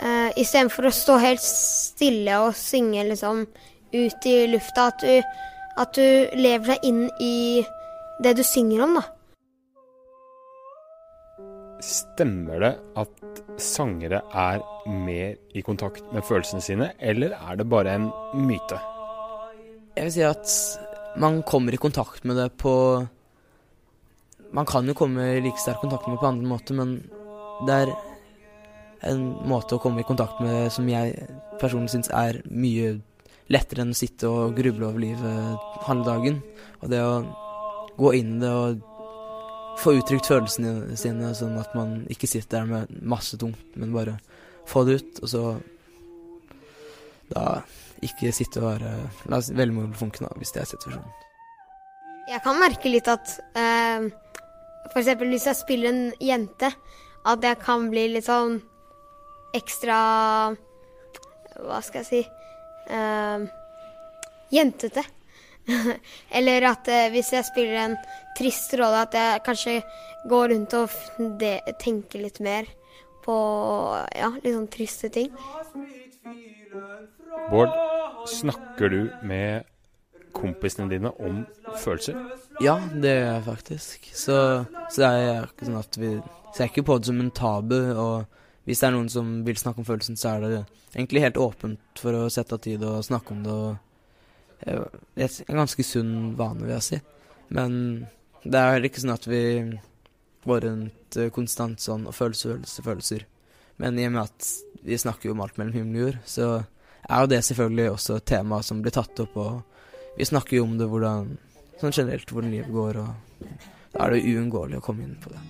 eh, 0.00 0.30
istedenfor 0.40 0.88
å 0.88 0.94
stå 0.94 1.16
helt 1.22 1.44
stille 1.44 2.40
og 2.44 2.56
synge 2.58 3.06
liksom 3.08 3.46
ut 3.90 4.26
i 4.28 4.34
lufta, 4.50 4.90
at 4.90 5.04
du, 5.04 5.38
at 5.80 5.96
du 5.96 6.36
lever 6.38 6.74
deg 6.74 6.90
inn 6.90 7.06
i 7.22 7.64
det 8.22 8.36
du 8.38 8.44
synger 8.46 8.84
om, 8.86 8.98
da. 9.00 9.06
Stemmer 11.80 12.60
det 12.60 12.74
at 13.00 13.40
sangere 13.60 14.20
er 14.36 14.60
mer 14.84 15.38
i 15.56 15.62
kontakt 15.64 16.04
med 16.12 16.26
følelsene 16.28 16.64
sine, 16.64 16.90
eller 17.00 17.32
er 17.38 17.56
det 17.56 17.68
bare 17.72 17.96
en 17.96 18.10
myte? 18.36 18.76
Jeg 19.96 20.06
vil 20.06 20.14
si 20.14 20.26
at 20.28 20.52
man 21.20 21.40
kommer 21.42 21.74
i 21.74 21.80
kontakt 21.80 22.24
med 22.28 22.38
det 22.38 22.52
på 22.60 22.72
Man 24.50 24.66
kan 24.66 24.86
jo 24.86 24.96
komme 24.98 25.24
i 25.36 25.42
like 25.44 25.60
sterk 25.62 25.78
kontakt 25.78 26.08
med 26.08 26.16
det 26.16 26.22
på 26.22 26.26
andre 26.26 26.48
måter, 26.50 26.74
men 26.74 26.96
det 27.66 27.76
er 27.76 27.92
en 29.10 29.22
måte 29.48 29.76
å 29.76 29.82
komme 29.82 30.02
i 30.02 30.08
kontakt 30.08 30.40
med 30.44 30.68
som 30.72 30.88
jeg 30.88 31.14
personlig 31.60 31.94
syns 31.94 32.10
er 32.12 32.42
mye 32.52 32.98
lettere 33.50 33.84
enn 33.84 33.94
å 33.94 33.98
sitte 33.98 34.28
og 34.30 34.56
gruble 34.58 34.90
over 34.90 35.02
livet 35.02 35.66
halve 35.86 36.06
dagen. 36.06 36.40
Og 36.80 36.92
det 36.92 37.00
å 37.02 37.14
gå 38.00 38.14
inn 38.20 38.36
i 38.38 38.44
det 38.44 38.52
og 38.54 38.86
få 39.80 39.94
uttrykt 39.96 40.28
følelsene 40.28 40.96
sine, 40.98 41.32
sånn 41.36 41.56
at 41.60 41.72
man 41.76 42.02
ikke 42.12 42.28
sitter 42.28 42.60
der 42.60 42.68
med 42.68 43.02
masse 43.02 43.38
tungt, 43.40 43.60
men 43.80 43.94
bare 43.96 44.18
få 44.68 44.84
det 44.86 45.00
ut, 45.00 45.22
og 45.24 45.32
så 45.32 45.44
da 47.30 47.44
ikke 48.04 48.32
sitte 48.34 48.60
og 48.60 48.66
være 48.66 48.92
La 49.30 49.38
oss 49.38 49.50
funke 49.98 50.24
da, 50.24 50.30
hvis 50.36 50.52
det 50.52 50.62
er 50.62 50.70
situasjonen. 50.72 51.12
Jeg 52.30 52.42
kan 52.44 52.58
merke 52.60 52.90
litt 52.92 53.08
at 53.10 53.32
eh, 53.58 54.06
eksempel 54.94 55.32
hvis 55.32 55.48
jeg 55.48 55.58
spiller 55.58 55.90
en 55.90 56.02
jente, 56.22 56.70
at 57.28 57.44
jeg 57.44 57.58
kan 57.60 57.88
bli 57.92 58.06
litt 58.14 58.26
sånn 58.28 58.60
ekstra 59.56 59.96
Hva 61.60 61.80
skal 61.84 62.04
jeg 62.04 62.08
si 62.08 62.20
uh, 62.94 63.46
Jentete. 64.50 65.04
Eller 66.36 66.66
at 66.70 66.88
uh, 66.90 67.06
hvis 67.12 67.32
jeg 67.34 67.46
spiller 67.46 67.82
en 67.84 67.96
trist 68.38 68.72
rolle, 68.78 69.04
at 69.04 69.14
jeg 69.14 69.42
kanskje 69.46 69.76
går 70.30 70.50
rundt 70.54 70.74
og 70.78 70.96
tenker 71.80 72.24
litt 72.24 72.40
mer 72.42 72.66
på 73.24 73.36
ja, 74.16 74.32
litt 74.40 74.56
sånn 74.56 74.70
triste 74.72 75.10
ting. 75.12 75.30
Bård, 77.50 77.70
snakker 78.30 78.90
du 78.90 79.00
med 79.26 79.68
kompisene 80.34 80.90
dine 80.90 81.12
om 81.22 81.42
følelser? 81.82 82.18
Ja, 82.62 82.76
det 82.92 83.14
gjør 83.14 83.26
jeg 83.30 83.44
faktisk. 83.46 84.10
Så, 84.12 84.36
så 84.92 85.02
det 85.02 85.10
er 85.10 85.48
ikke 85.48 85.68
sånn 85.68 85.80
at 85.80 85.98
vi 86.00 86.12
ser 86.56 86.70
ikke 86.70 86.86
på 86.88 86.98
det 86.98 87.10
som 87.10 87.20
en 87.22 87.32
tabu. 87.34 87.78
Og 87.94 88.66
hvis 88.68 88.82
det 88.82 88.88
er 88.88 88.96
noen 88.96 89.10
som 89.12 89.32
vil 89.46 89.60
snakke 89.60 89.82
om 89.82 89.88
følelsen, 89.88 90.18
så 90.20 90.34
er 90.34 90.44
det 90.44 90.62
egentlig 90.94 91.24
helt 91.24 91.40
åpent 91.40 92.02
for 92.02 92.16
å 92.16 92.30
sette 92.32 92.56
av 92.56 92.64
tid 92.64 92.84
og 92.86 93.04
snakke 93.06 93.36
om 93.36 93.44
det. 93.46 93.58
Og 93.60 94.98
det 95.16 95.26
er 95.26 95.36
en 95.48 95.62
ganske 95.62 95.86
sunn 95.86 96.14
vane, 96.38 96.66
vil 96.66 96.76
jeg 96.76 96.88
si. 96.88 97.00
Men 97.50 97.78
det 98.44 98.60
er 98.60 98.86
ikke 98.86 99.02
sånn 99.02 99.16
at 99.16 99.28
vi 99.28 99.44
går 100.46 100.64
rundt 100.64 101.20
konstant 101.34 101.82
sånn 101.82 102.06
og 102.08 102.16
følelser, 102.16 102.56
følelser, 102.56 102.86
følelser. 102.86 103.24
Men 103.80 103.98
i 103.98 104.06
og 104.08 104.14
med 104.14 104.28
at 104.28 104.50
vi 104.84 104.98
snakker 105.00 105.28
jo 105.28 105.34
om 105.34 105.42
alt 105.44 105.58
mellom 105.60 105.76
himmel 105.76 105.96
og 105.96 106.06
jord, 106.06 106.20
så 106.28 106.46
er 107.08 107.24
jo 107.24 107.30
det 107.32 107.40
selvfølgelig 107.44 107.90
også 107.94 108.16
et 108.16 108.28
tema 108.28 108.60
som 108.64 108.80
blir 108.84 108.94
tatt 108.94 109.22
opp. 109.24 109.36
Og 109.40 109.79
vi 110.20 110.24
snakker 110.28 110.58
jo 110.58 110.66
om 110.66 110.76
det 110.76 110.84
hvordan, 110.90 111.30
sånn 111.80 111.94
generelt 111.96 112.28
hvordan 112.28 112.52
livet 112.52 112.74
går, 112.74 112.98
og 113.00 113.54
da 113.94 114.04
er 114.04 114.12
det 114.12 114.24
uunngåelig 114.28 114.76
å 114.76 114.82
komme 114.84 115.06
inn 115.06 115.14
på 115.16 115.32
det. 115.32 115.40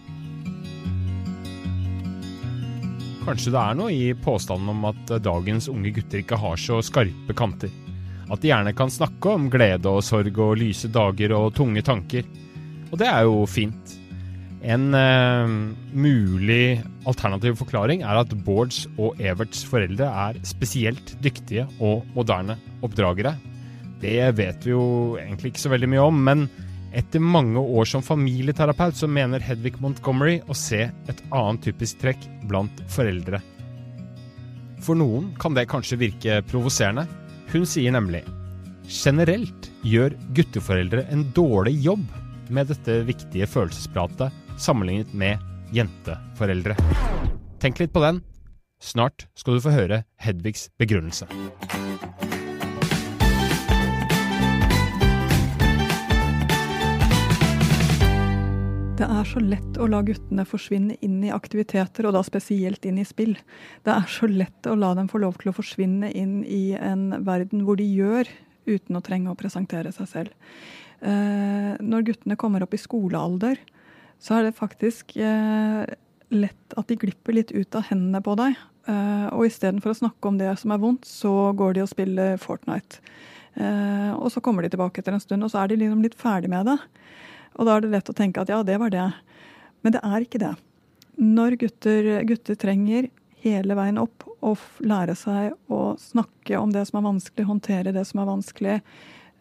Kanskje 3.24 3.50
det 3.50 3.58
er 3.60 3.80
noe 3.80 3.90
i 3.90 4.12
påstanden 4.14 4.70
om 4.70 4.86
at 4.92 5.10
dagens 5.24 5.66
unge 5.72 5.90
gutter 5.96 6.22
ikke 6.22 6.38
har 6.38 6.62
så 6.62 6.78
skarpe 6.86 7.34
kanter. 7.36 7.74
At 8.30 8.44
de 8.44 8.52
gjerne 8.52 8.74
kan 8.78 8.94
snakke 8.94 9.34
om 9.34 9.50
glede 9.50 9.90
og 9.90 10.06
sorg 10.06 10.38
og 10.38 10.54
lyse 10.62 10.92
dager 10.94 11.34
og 11.34 11.50
tunge 11.58 11.82
tanker. 11.82 12.30
Og 12.92 12.96
det 13.02 13.10
er 13.10 13.26
jo 13.26 13.42
fint. 13.50 13.98
En 14.62 14.94
eh, 14.94 15.58
mulig 15.98 16.78
alternativ 17.10 17.58
forklaring 17.58 18.06
er 18.06 18.22
at 18.22 18.38
Bårds 18.46 18.84
og 19.00 19.18
Everts 19.18 19.66
foreldre 19.66 20.14
er 20.28 20.38
spesielt 20.46 21.16
dyktige 21.26 21.66
og 21.82 22.06
moderne 22.14 22.60
oppdragere. 22.86 23.34
Det 24.00 24.32
vet 24.38 24.66
vi 24.66 24.72
jo 24.72 24.82
egentlig 25.20 25.52
ikke 25.52 25.64
så 25.66 25.72
veldig 25.74 25.90
mye 25.92 26.08
om, 26.08 26.20
men 26.24 26.48
etter 26.96 27.22
mange 27.22 27.60
år 27.60 27.86
som 27.86 28.02
familieterapeut 28.02 28.96
så 28.98 29.06
mener 29.10 29.44
Hedvig 29.44 29.76
Montgomery 29.82 30.40
å 30.50 30.56
se 30.56 30.88
et 30.88 31.22
annet 31.30 31.62
typisk 31.68 32.00
trekk 32.02 32.24
blant 32.50 32.82
foreldre. 32.90 33.42
For 34.80 34.96
noen 34.96 35.30
kan 35.38 35.54
det 35.54 35.68
kanskje 35.70 36.00
virke 36.00 36.40
provoserende. 36.48 37.04
Hun 37.52 37.66
sier 37.68 37.92
nemlig 37.94 38.24
generelt 38.90 39.68
gjør 39.86 40.16
gutteforeldre 40.34 41.04
en 41.14 41.28
dårlig 41.36 41.76
jobb 41.84 42.02
med 42.50 42.72
dette 42.72 43.00
viktige 43.06 43.46
følelsespratet 43.46 44.34
sammenlignet 44.58 45.14
med 45.14 45.38
jenteforeldre. 45.74 46.74
Tenk 47.62 47.78
litt 47.78 47.94
på 47.94 48.02
den. 48.02 48.24
Snart 48.82 49.28
skal 49.38 49.56
du 49.56 49.62
få 49.62 49.76
høre 49.76 50.02
Hedvigs 50.24 50.68
begrunnelse. 50.80 51.28
Det 59.00 59.06
er 59.08 59.24
så 59.24 59.40
lett 59.40 59.78
å 59.80 59.86
la 59.88 60.02
guttene 60.04 60.44
forsvinne 60.44 60.98
inn 61.00 61.22
i 61.24 61.30
aktiviteter, 61.32 62.04
og 62.04 62.12
da 62.12 62.20
spesielt 62.20 62.84
inn 62.84 62.98
i 63.00 63.06
spill. 63.08 63.32
Det 63.86 63.94
er 63.94 64.10
så 64.12 64.26
lett 64.28 64.66
å 64.68 64.74
la 64.76 64.90
dem 64.98 65.06
få 65.08 65.22
lov 65.22 65.38
til 65.40 65.48
å 65.48 65.54
forsvinne 65.56 66.10
inn 66.12 66.42
i 66.44 66.74
en 66.76 67.06
verden 67.24 67.62
hvor 67.64 67.80
de 67.80 67.86
gjør, 67.88 68.28
uten 68.68 68.98
å 68.98 69.00
trenge 69.00 69.32
å 69.32 69.38
presentere 69.40 69.88
seg 69.96 70.10
selv. 70.10 70.34
Eh, 71.00 71.80
når 71.80 72.04
guttene 72.10 72.36
kommer 72.36 72.66
opp 72.66 72.76
i 72.76 72.82
skolealder, 72.82 73.56
så 74.20 74.36
er 74.36 74.50
det 74.50 74.58
faktisk 74.58 75.16
eh, 75.16 75.96
lett 76.36 76.76
at 76.76 76.92
de 76.92 77.00
glipper 77.00 77.38
litt 77.38 77.56
ut 77.56 77.80
av 77.80 77.88
hendene 77.88 78.20
på 78.20 78.36
deg. 78.36 78.60
Eh, 78.84 79.26
og 79.32 79.48
istedenfor 79.48 79.94
å 79.94 80.00
snakke 80.02 80.28
om 80.28 80.36
det 80.42 80.52
som 80.60 80.76
er 80.76 80.84
vondt, 80.84 81.08
så 81.08 81.54
går 81.56 81.78
de 81.78 81.86
og 81.86 81.92
spiller 81.94 82.36
Fortnite. 82.42 83.00
Og 84.20 84.28
så 84.30 84.38
kommer 84.44 84.62
de 84.62 84.68
tilbake 84.70 85.00
etter 85.00 85.16
en 85.16 85.24
stund, 85.24 85.42
og 85.42 85.50
så 85.50 85.64
er 85.64 85.72
de 85.72 85.80
liksom 85.80 86.04
litt 86.04 86.14
ferdig 86.16 86.52
med 86.52 86.68
det. 86.68 86.76
Og 87.58 87.66
da 87.66 87.76
er 87.76 87.84
det 87.84 87.92
lett 87.94 88.10
å 88.12 88.16
tenke 88.16 88.42
at 88.42 88.52
ja, 88.52 88.60
det 88.66 88.78
var 88.80 88.92
det. 88.92 89.06
Men 89.82 89.96
det 89.96 90.02
er 90.06 90.24
ikke 90.24 90.42
det. 90.42 90.54
Når 91.20 91.56
gutter, 91.60 92.10
gutter 92.28 92.58
trenger 92.60 93.10
hele 93.44 93.76
veien 93.76 94.00
opp 94.00 94.24
å 94.44 94.54
lære 94.84 95.16
seg 95.18 95.54
å 95.72 95.94
snakke 96.00 96.58
om 96.60 96.72
det 96.72 96.86
som 96.88 97.00
er 97.00 97.06
vanskelig, 97.08 97.46
håndtere 97.48 97.94
det 97.96 98.04
som 98.08 98.20
er 98.22 98.28
vanskelig, 98.28 98.76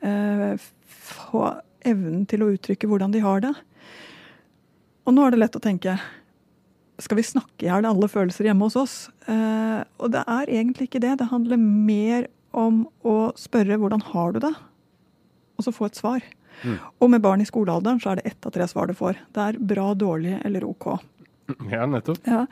eh, 0.03 0.69
få 0.87 1.43
evnen 1.87 2.25
til 2.27 2.43
å 2.43 2.49
uttrykke 2.55 2.87
hvordan 2.87 3.13
de 3.15 3.23
har 3.23 3.43
det, 3.43 3.53
og 5.07 5.15
nå 5.15 5.25
er 5.25 5.33
det 5.33 5.41
lett 5.41 5.55
å 5.57 5.63
tenke 5.63 5.95
skal 6.99 7.17
vi 7.17 7.23
snakke 7.23 7.63
i 7.63 7.69
hjel 7.69 7.87
alle 7.87 8.09
følelser 8.11 8.49
hjemme 8.49 8.67
hos 8.67 8.75
oss? 8.77 8.95
Eh, 9.31 9.79
og 10.03 10.11
det 10.11 10.21
er 10.27 10.51
egentlig 10.51 10.89
ikke 10.89 11.01
det. 11.01 11.15
Det 11.21 11.29
handler 11.31 11.61
mer 11.61 12.27
om 12.51 12.83
å 13.07 13.31
spørre 13.39 13.77
hvordan 13.79 14.03
har 14.11 14.35
du 14.35 14.41
det, 14.43 14.51
og 15.55 15.65
så 15.65 15.73
få 15.73 15.87
et 15.87 15.99
svar. 15.99 16.25
Mm. 16.63 16.75
Og 16.99 17.13
med 17.13 17.23
barn 17.23 17.43
i 17.43 17.47
skolealderen 17.47 18.01
så 18.03 18.11
er 18.11 18.19
det 18.19 18.33
ett 18.33 18.47
av 18.47 18.55
tre 18.55 18.67
svar 18.67 18.89
du 18.89 18.95
får. 18.97 19.19
Det 19.35 19.45
er 19.45 19.61
bra, 19.71 19.93
dårlig 19.93 20.39
eller 20.43 20.67
OK. 20.67 20.91
Ja, 21.73 21.87
nettopp. 21.89 22.19
Ja. 22.29 22.43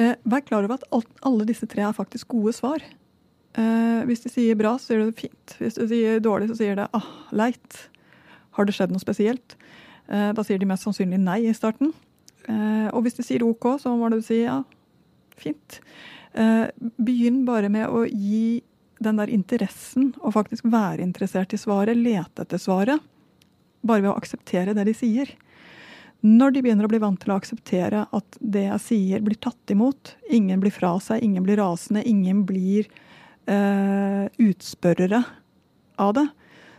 Eh, 0.00 0.14
vær 0.24 0.40
klar 0.46 0.64
over 0.64 0.78
at 0.78 0.86
alt, 0.96 1.10
alle 1.28 1.44
disse 1.48 1.66
tre 1.68 1.82
er 1.84 1.96
faktisk 1.96 2.30
gode 2.32 2.54
svar. 2.56 2.80
Eh, 3.56 4.00
hvis 4.08 4.24
de 4.24 4.32
sier 4.32 4.56
bra, 4.56 4.74
så 4.80 4.90
sier 4.90 5.02
du 5.02 5.10
det 5.10 5.20
fint. 5.20 5.56
Hvis 5.60 5.76
de 5.76 5.88
sier 5.90 6.22
dårlig, 6.24 6.48
så 6.48 6.56
sier 6.62 6.78
det 6.78 6.86
ah, 6.96 7.10
leit. 7.36 7.82
Har 8.56 8.64
det 8.64 8.76
skjedd 8.76 8.94
noe 8.94 9.02
spesielt? 9.02 9.58
Eh, 10.08 10.30
da 10.36 10.44
sier 10.46 10.60
de 10.60 10.68
mest 10.68 10.86
sannsynlig 10.86 11.20
nei 11.20 11.42
i 11.50 11.56
starten. 11.56 11.92
Eh, 12.46 12.88
og 12.92 13.04
hvis 13.04 13.18
de 13.18 13.26
sier 13.26 13.44
OK, 13.44 13.74
så 13.82 13.92
må 13.98 14.10
du 14.12 14.20
si 14.24 14.42
ja, 14.44 14.60
fint. 15.36 15.80
Eh, 16.36 16.66
begynn 16.96 17.44
bare 17.48 17.70
med 17.72 17.88
å 17.88 18.04
gi 18.06 18.62
den 19.02 19.20
der 19.20 19.32
interessen, 19.32 20.14
og 20.24 20.36
faktisk 20.36 20.64
være 20.72 21.04
interessert 21.04 21.52
i 21.52 21.60
svaret, 21.60 21.98
lete 21.98 22.46
etter 22.46 22.60
svaret. 22.60 23.02
Bare 23.82 24.04
ved 24.04 24.12
å 24.12 24.16
akseptere 24.16 24.74
det 24.76 24.86
de 24.88 24.94
sier. 24.96 25.32
Når 26.24 26.54
de 26.54 26.62
begynner 26.64 26.86
å 26.86 26.90
bli 26.90 27.00
vant 27.02 27.18
til 27.20 27.34
å 27.34 27.36
akseptere 27.38 28.06
at 28.16 28.38
det 28.40 28.64
jeg 28.64 28.82
sier, 28.82 29.24
blir 29.24 29.38
tatt 29.38 29.72
imot, 29.72 30.14
ingen 30.32 30.62
blir 30.62 30.74
fra 30.74 30.94
seg, 31.02 31.20
ingen 31.22 31.44
blir 31.44 31.60
rasende, 31.60 32.02
ingen 32.08 32.42
blir 32.48 32.88
eh, 33.46 34.24
utspørrere 34.42 35.22
av 36.02 36.16
det, 36.16 36.26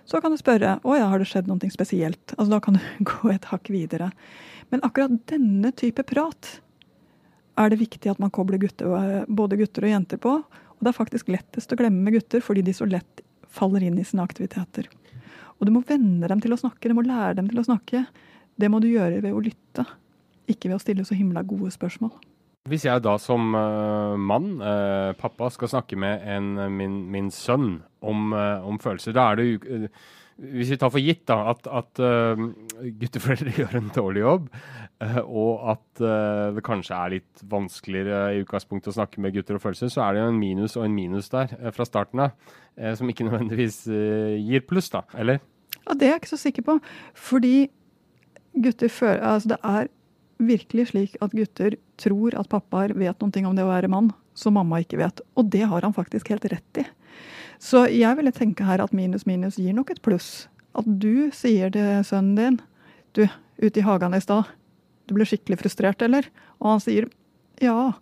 så 0.08 0.22
kan 0.24 0.34
du 0.34 0.40
spørre 0.40 0.78
å 0.88 0.96
ja, 0.98 1.10
har 1.12 1.22
det 1.22 1.28
skjedd 1.30 1.50
noe 1.52 1.72
spesielt. 1.72 2.34
Altså 2.38 2.52
Da 2.56 2.62
kan 2.64 2.80
du 2.80 2.84
gå 3.12 3.32
et 3.34 3.50
hakk 3.52 3.72
videre. 3.74 4.10
Men 4.72 4.84
akkurat 4.84 5.14
denne 5.32 5.72
type 5.76 6.04
prat 6.08 6.58
er 7.58 7.72
det 7.72 7.82
viktig 7.82 8.12
at 8.12 8.20
man 8.22 8.34
kobler 8.34 8.60
gutter, 8.62 9.24
både 9.28 9.60
gutter 9.60 9.88
og 9.88 9.94
jenter 9.94 10.22
på. 10.22 10.40
Og 10.78 10.84
det 10.86 10.92
er 10.92 10.98
faktisk 10.98 11.32
lettest 11.34 11.72
å 11.74 11.80
glemme 11.80 12.14
gutter 12.14 12.44
fordi 12.44 12.64
de 12.66 12.76
så 12.76 12.88
lett 12.90 13.24
faller 13.54 13.86
inn 13.88 13.98
i 14.00 14.06
sine 14.08 14.26
aktiviteter. 14.26 14.90
Og 15.58 15.68
du 15.68 15.74
må 15.74 15.84
venne 15.88 16.30
dem 16.30 16.42
til 16.44 16.54
å 16.54 16.60
snakke, 16.60 16.90
du 16.90 16.98
må 16.98 17.06
lære 17.06 17.40
dem 17.40 17.50
til 17.50 17.62
å 17.62 17.66
snakke. 17.66 18.06
Det 18.58 18.70
må 18.72 18.82
du 18.82 18.90
gjøre 18.90 19.22
ved 19.24 19.34
å 19.34 19.44
lytte, 19.44 19.86
ikke 20.50 20.70
ved 20.70 20.78
å 20.78 20.84
stille 20.84 21.06
så 21.06 21.18
himla 21.18 21.44
gode 21.46 21.72
spørsmål. 21.74 22.14
Hvis 22.68 22.84
jeg 22.84 23.04
da 23.06 23.14
som 23.22 23.54
uh, 23.56 24.18
mann, 24.20 24.58
uh, 24.60 25.16
pappa, 25.18 25.48
skal 25.54 25.72
snakke 25.72 25.98
med 26.00 26.26
en, 26.28 26.50
min, 26.76 27.00
min, 27.14 27.30
sønn 27.32 27.78
om, 28.04 28.34
uh, 28.36 28.66
om, 28.68 28.80
følelser, 28.82 29.16
da 29.16 29.30
er 29.32 29.40
det 29.40 29.46
jo 29.48 29.92
hvis 30.38 30.70
vi 30.70 30.78
tar 30.78 30.92
for 30.94 31.02
gitt 31.02 31.24
da, 31.30 31.38
at, 31.52 31.66
at 31.66 32.02
uh, 32.04 32.44
gutteforeldre 33.02 33.54
gjør 33.60 33.78
en 33.80 33.90
dårlig 33.96 34.24
jobb, 34.24 34.48
uh, 35.02 35.20
og 35.26 35.66
at 35.74 36.04
uh, 36.04 36.56
det 36.56 36.64
kanskje 36.68 36.98
er 36.98 37.16
litt 37.18 37.44
vanskeligere 37.50 38.22
i 38.36 38.44
utgangspunktet 38.44 38.92
å 38.94 38.98
snakke 39.00 39.24
med 39.24 39.34
gutter 39.36 39.58
og 39.58 39.66
følelser, 39.66 39.92
så 39.94 40.06
er 40.06 40.16
det 40.16 40.24
jo 40.24 40.32
en 40.32 40.40
minus 40.42 40.78
og 40.78 40.86
en 40.86 40.98
minus 40.98 41.32
der 41.34 41.56
fra 41.74 41.88
starten 41.88 42.28
av, 42.28 42.56
som 43.00 43.10
ikke 43.10 43.26
nødvendigvis 43.30 43.84
gir 43.90 44.66
pluss, 44.70 44.92
da, 44.94 45.04
eller? 45.18 45.42
Ja, 45.88 45.96
Det 45.96 46.06
er 46.06 46.16
jeg 46.16 46.22
ikke 46.22 46.36
så 46.36 46.42
sikker 46.42 46.68
på. 46.68 46.78
Fordi 47.18 47.56
gutter 48.58 48.92
føler 48.92 49.24
Altså, 49.24 49.56
det 49.56 49.58
er 49.64 49.90
virkelig 50.38 50.92
slik 50.92 51.18
at 51.24 51.34
gutter 51.34 51.78
tror 51.98 52.36
at 52.38 52.50
pappaer 52.52 52.94
vet 52.94 53.24
noe 53.24 53.50
om 53.50 53.58
det 53.58 53.66
å 53.66 53.72
være 53.72 53.90
mann 53.90 54.12
som 54.38 54.54
mamma 54.58 54.84
ikke 54.84 55.00
vet. 55.02 55.24
Og 55.38 55.50
det 55.50 55.66
har 55.66 55.86
han 55.86 55.96
faktisk 55.96 56.30
helt 56.30 56.46
rett 56.52 56.82
i. 56.84 56.86
Så 57.60 57.86
jeg 57.90 58.18
ville 58.20 58.34
tenke 58.36 58.68
her 58.68 58.84
at 58.84 58.94
minus 58.96 59.26
minus 59.26 59.58
gir 59.58 59.76
nok 59.76 59.92
et 59.94 60.02
pluss. 60.06 60.48
At 60.78 60.86
du 60.86 61.30
sier 61.34 61.74
til 61.74 62.04
sønnen 62.06 62.36
din 62.38 62.60
Du, 63.18 63.24
ute 63.58 63.80
i 63.80 63.86
hagen 63.86 64.14
i 64.14 64.22
stad, 64.22 64.46
du 65.08 65.16
ble 65.16 65.26
skikkelig 65.26 65.58
frustrert, 65.58 66.04
eller? 66.06 66.28
Og 66.62 66.76
han 66.76 66.84
sier 66.84 67.08
ja. 67.64 67.96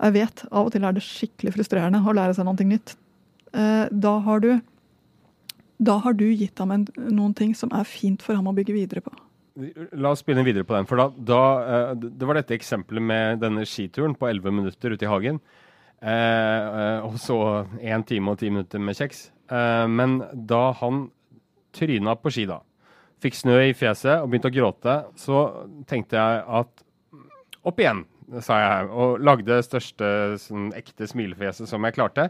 Jeg 0.00 0.14
vet, 0.16 0.42
av 0.50 0.66
og 0.66 0.72
til 0.74 0.84
er 0.84 0.96
det 0.96 1.04
skikkelig 1.06 1.52
frustrerende 1.54 2.00
å 2.02 2.14
lære 2.16 2.34
seg 2.34 2.48
noe 2.48 2.66
nytt. 2.66 2.96
eh, 3.52 3.86
da 3.92 4.18
har 4.18 4.40
du 4.40 4.60
da 5.78 5.98
har 5.98 6.14
du 6.14 6.26
gitt 6.32 6.58
ham 6.62 6.72
en, 6.74 6.86
noen 6.96 7.34
ting 7.34 7.54
som 7.54 7.72
er 7.74 7.86
fint 7.88 8.22
for 8.22 8.38
ham 8.38 8.46
å 8.46 8.54
bygge 8.54 8.74
videre 8.76 9.02
på. 9.04 9.12
La 9.94 10.10
oss 10.10 10.24
begynne 10.26 10.44
videre 10.46 10.66
på 10.66 10.74
den. 10.74 10.86
for 10.86 10.98
da, 10.98 11.08
da 11.14 11.42
eh, 11.62 11.92
Det 11.94 12.26
var 12.26 12.34
dette 12.34 12.56
eksempelet 12.56 13.02
med 13.02 13.38
denne 13.42 13.66
skituren 13.68 14.16
på 14.18 14.26
11 14.30 14.50
minutter 14.50 14.94
ute 14.94 15.06
i 15.06 15.10
hagen. 15.10 15.40
Eh, 16.04 16.64
eh, 16.80 17.04
og 17.06 17.16
så 17.20 17.38
én 17.80 18.04
time 18.04 18.34
og 18.34 18.40
ti 18.40 18.50
minutter 18.52 18.82
med 18.82 18.98
kjeks. 18.98 19.30
Eh, 19.48 19.86
men 19.88 20.18
da 20.34 20.66
han 20.80 21.06
tryna 21.74 22.16
på 22.20 22.32
ski, 22.34 22.44
da, 22.50 22.60
fikk 23.24 23.38
snø 23.38 23.56
i 23.70 23.76
fjeset 23.76 24.18
og 24.18 24.28
begynte 24.28 24.50
å 24.52 24.54
gråte, 24.54 24.96
så 25.16 25.44
tenkte 25.88 26.20
jeg 26.20 26.42
at 26.60 26.84
opp 27.64 27.80
igjen, 27.80 28.04
sa 28.44 28.60
jeg, 28.60 28.90
og 28.92 29.24
lagde 29.24 29.48
det 29.48 29.64
største 29.64 30.10
sånn, 30.40 30.70
ekte 30.76 31.08
smilefjeset 31.08 31.70
som 31.70 31.84
jeg 31.88 31.96
klarte. 31.96 32.28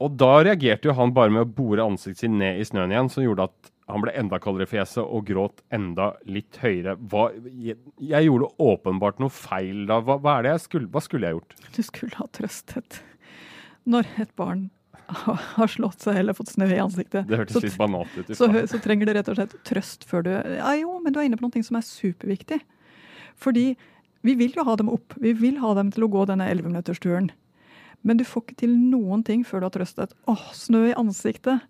Og 0.00 0.14
da 0.20 0.38
reagerte 0.44 0.88
jo 0.88 0.96
han 0.96 1.12
bare 1.16 1.32
med 1.32 1.44
å 1.44 1.50
bore 1.56 1.84
ansiktet 1.84 2.24
sitt 2.24 2.36
ned 2.36 2.60
i 2.60 2.68
snøen 2.68 2.92
igjen, 2.92 3.10
som 3.12 3.24
gjorde 3.24 3.48
at 3.48 3.72
han 3.92 4.02
ble 4.04 4.14
enda 4.18 4.38
kaldere 4.42 4.66
i 4.66 4.70
fjeset 4.70 5.02
og 5.02 5.26
gråt 5.28 5.62
enda 5.74 6.12
litt 6.28 6.58
høyere. 6.62 6.96
Hva, 7.10 7.28
jeg, 7.50 7.78
jeg, 7.98 8.26
gjorde 8.26 8.50
åpenbart 8.62 9.22
noe 9.22 9.32
feil 9.34 9.86
da. 9.90 10.00
Hva, 10.04 10.18
hva, 10.22 10.38
er 10.40 10.60
skulle, 10.62 10.90
hva 10.92 11.02
skulle 11.04 11.28
jeg 11.28 11.38
gjort? 11.38 11.56
Du 11.76 11.80
skulle 11.86 12.20
ha 12.20 12.28
trøstet. 12.36 13.00
Når 13.90 14.10
et 14.22 14.34
barn 14.38 14.68
har 15.10 15.70
slått 15.70 16.04
seg 16.04 16.20
eller 16.20 16.36
fått 16.36 16.52
snø 16.52 16.68
i 16.70 16.80
ansiktet, 16.82 17.26
det 17.26 17.38
hørtes 17.40 17.64
litt 17.64 17.78
banalt 17.80 18.12
ut. 18.14 18.30
Så, 18.36 18.46
så, 18.70 18.78
trenger 18.82 19.08
du 19.08 19.14
rett 19.16 19.30
og 19.32 19.38
slett 19.38 19.56
trøst 19.66 20.06
før 20.06 20.26
du 20.26 20.30
Ja 20.34 20.74
jo, 20.78 20.98
men 21.02 21.14
du 21.14 21.18
er 21.20 21.26
inne 21.26 21.38
på 21.40 21.48
noe 21.48 21.66
som 21.66 21.78
er 21.80 21.86
superviktig. 21.86 22.60
Fordi 23.40 23.72
vi 24.26 24.36
vil 24.36 24.54
jo 24.54 24.64
ha 24.68 24.76
dem 24.76 24.90
opp. 24.92 25.16
Vi 25.18 25.32
vil 25.38 25.58
ha 25.62 25.72
dem 25.78 25.90
til 25.94 26.04
å 26.06 26.10
gå 26.12 26.26
denne 26.28 26.46
11-minuttersturen. 26.52 27.30
Men 28.06 28.20
du 28.20 28.24
får 28.24 28.46
ikke 28.46 28.62
til 28.62 28.72
noen 28.76 29.24
ting 29.26 29.42
før 29.44 29.62
du 29.62 29.68
har 29.68 29.74
trøstet. 29.74 30.14
Åh, 30.30 30.46
snø 30.56 30.86
i 30.90 30.96
ansiktet 30.96 31.64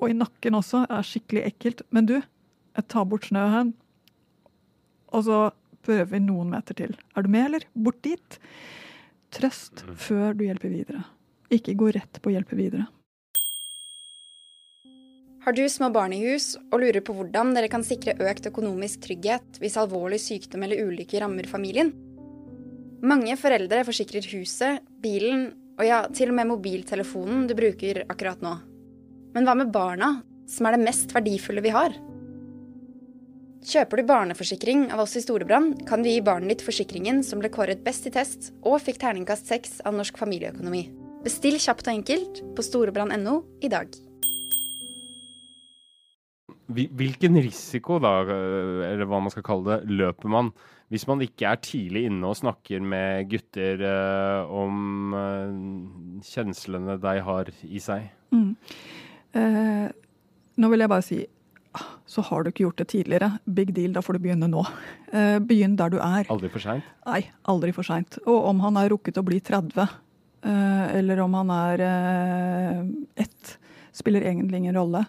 og 0.00 0.10
i 0.10 0.16
nakken 0.16 0.58
også 0.58 0.84
Det 0.88 0.96
er 0.96 1.08
skikkelig 1.08 1.42
ekkelt. 1.48 1.82
Men 1.94 2.08
du, 2.10 2.16
jeg 2.18 2.88
tar 2.90 3.06
bort 3.08 3.28
snøen, 3.30 3.74
og 5.14 5.26
så 5.28 5.38
prøver 5.84 6.10
vi 6.14 6.22
noen 6.24 6.50
meter 6.50 6.76
til. 6.78 6.96
Er 7.14 7.24
du 7.24 7.30
med, 7.30 7.46
eller? 7.50 7.68
Bort 7.74 8.00
dit. 8.02 8.38
Trøst 9.34 9.84
mm. 9.84 9.94
før 10.00 10.34
du 10.34 10.44
hjelper 10.46 10.72
videre. 10.72 11.04
Ikke 11.54 11.76
gå 11.78 11.90
rett 11.94 12.20
på 12.20 12.30
å 12.30 12.34
hjelpe 12.34 12.58
videre. 12.58 12.88
Har 15.44 15.52
du 15.52 15.60
små 15.68 15.90
barn 15.92 16.14
i 16.16 16.22
hus 16.22 16.54
og 16.72 16.78
lurer 16.80 17.02
på 17.04 17.12
hvordan 17.12 17.50
dere 17.52 17.68
kan 17.68 17.84
sikre 17.84 18.14
økt 18.16 18.46
økonomisk 18.48 19.02
trygghet 19.04 19.58
hvis 19.60 19.76
alvorlig 19.76 20.22
sykdom 20.24 20.64
eller 20.64 20.88
ulykke 20.88 21.20
rammer 21.20 21.48
familien? 21.50 21.92
Mange 23.04 23.36
foreldre 23.36 23.82
forsikrer 23.84 24.24
huset, 24.32 24.80
bilen 25.04 25.50
og 25.76 25.84
ja, 25.84 25.98
til 26.08 26.32
og 26.32 26.38
med 26.38 26.48
mobiltelefonen 26.48 27.44
du 27.50 27.52
bruker 27.58 28.06
akkurat 28.08 28.40
nå. 28.40 28.54
Men 29.34 29.48
hva 29.48 29.56
med 29.58 29.72
barna, 29.74 30.20
som 30.46 30.68
er 30.68 30.76
det 30.76 30.84
mest 30.86 31.14
verdifulle 31.14 31.62
vi 31.64 31.72
har? 31.74 31.94
Kjøper 33.64 33.98
du 33.98 34.06
barneforsikring 34.06 34.90
av 34.92 35.00
oss 35.06 35.16
i 35.16 35.22
Storebrand, 35.24 35.86
kan 35.88 36.04
du 36.04 36.10
gi 36.10 36.20
barnet 36.22 36.52
ditt 36.52 36.64
forsikringen 36.66 37.22
som 37.24 37.40
ble 37.40 37.48
kåret 37.50 37.80
best 37.82 38.06
i 38.06 38.12
test 38.14 38.50
og 38.60 38.82
fikk 38.84 39.00
terningkast 39.00 39.48
seks 39.48 39.78
av 39.88 39.96
Norsk 39.96 40.20
familieøkonomi. 40.20 40.84
Bestill 41.24 41.56
kjapt 41.56 41.88
og 41.88 41.94
enkelt 41.94 42.42
på 42.54 42.64
storebrand.no 42.66 43.38
i 43.64 43.70
dag. 43.72 43.88
Hvilken 46.74 47.40
risiko, 47.40 47.96
da, 48.00 48.12
eller 48.24 49.08
hva 49.08 49.22
man 49.24 49.32
skal 49.32 49.46
kalle 49.46 49.80
det, 49.80 49.96
løper 49.96 50.30
man 50.32 50.52
hvis 50.92 51.06
man 51.08 51.22
ikke 51.24 51.48
er 51.48 51.62
tidlig 51.64 52.04
inne 52.10 52.28
og 52.28 52.36
snakker 52.38 52.84
med 52.84 53.30
gutter 53.32 53.80
uh, 53.80 54.52
om 54.52 55.16
uh, 55.16 56.20
kjenslene 56.28 56.98
de 57.00 57.14
har 57.24 57.50
i 57.64 57.80
seg? 57.82 58.12
Mm. 58.34 58.52
Uh, 59.34 59.88
nå 60.60 60.70
vil 60.70 60.84
jeg 60.84 60.92
bare 60.92 61.04
si 61.04 61.18
ah, 61.74 61.88
så 62.06 62.22
har 62.28 62.44
du 62.44 62.50
ikke 62.50 62.66
gjort 62.66 62.82
det 62.82 62.88
tidligere. 62.92 63.30
Big 63.44 63.74
deal, 63.76 63.94
da 63.96 64.02
får 64.04 64.16
du 64.18 64.26
begynne 64.26 64.50
nå. 64.50 64.62
begynn 65.48 65.74
der 65.78 65.90
du 65.90 65.98
er. 65.98 66.28
Aldri 66.30 66.50
for 66.52 66.62
seint? 66.62 66.86
Nei, 67.08 67.24
aldri 67.50 67.72
for 67.74 67.86
seint. 67.86 68.20
Og 68.24 68.50
om 68.52 68.62
han 68.62 68.78
er 68.78 68.92
rukket 68.92 69.18
å 69.18 69.26
bli 69.26 69.40
30, 69.42 69.96
eller 70.94 71.22
om 71.24 71.34
han 71.40 71.50
er 71.50 71.82
ett, 73.18 73.56
spiller 73.96 74.22
egentlig 74.28 74.62
ingen 74.62 74.78
rolle. 74.78 75.02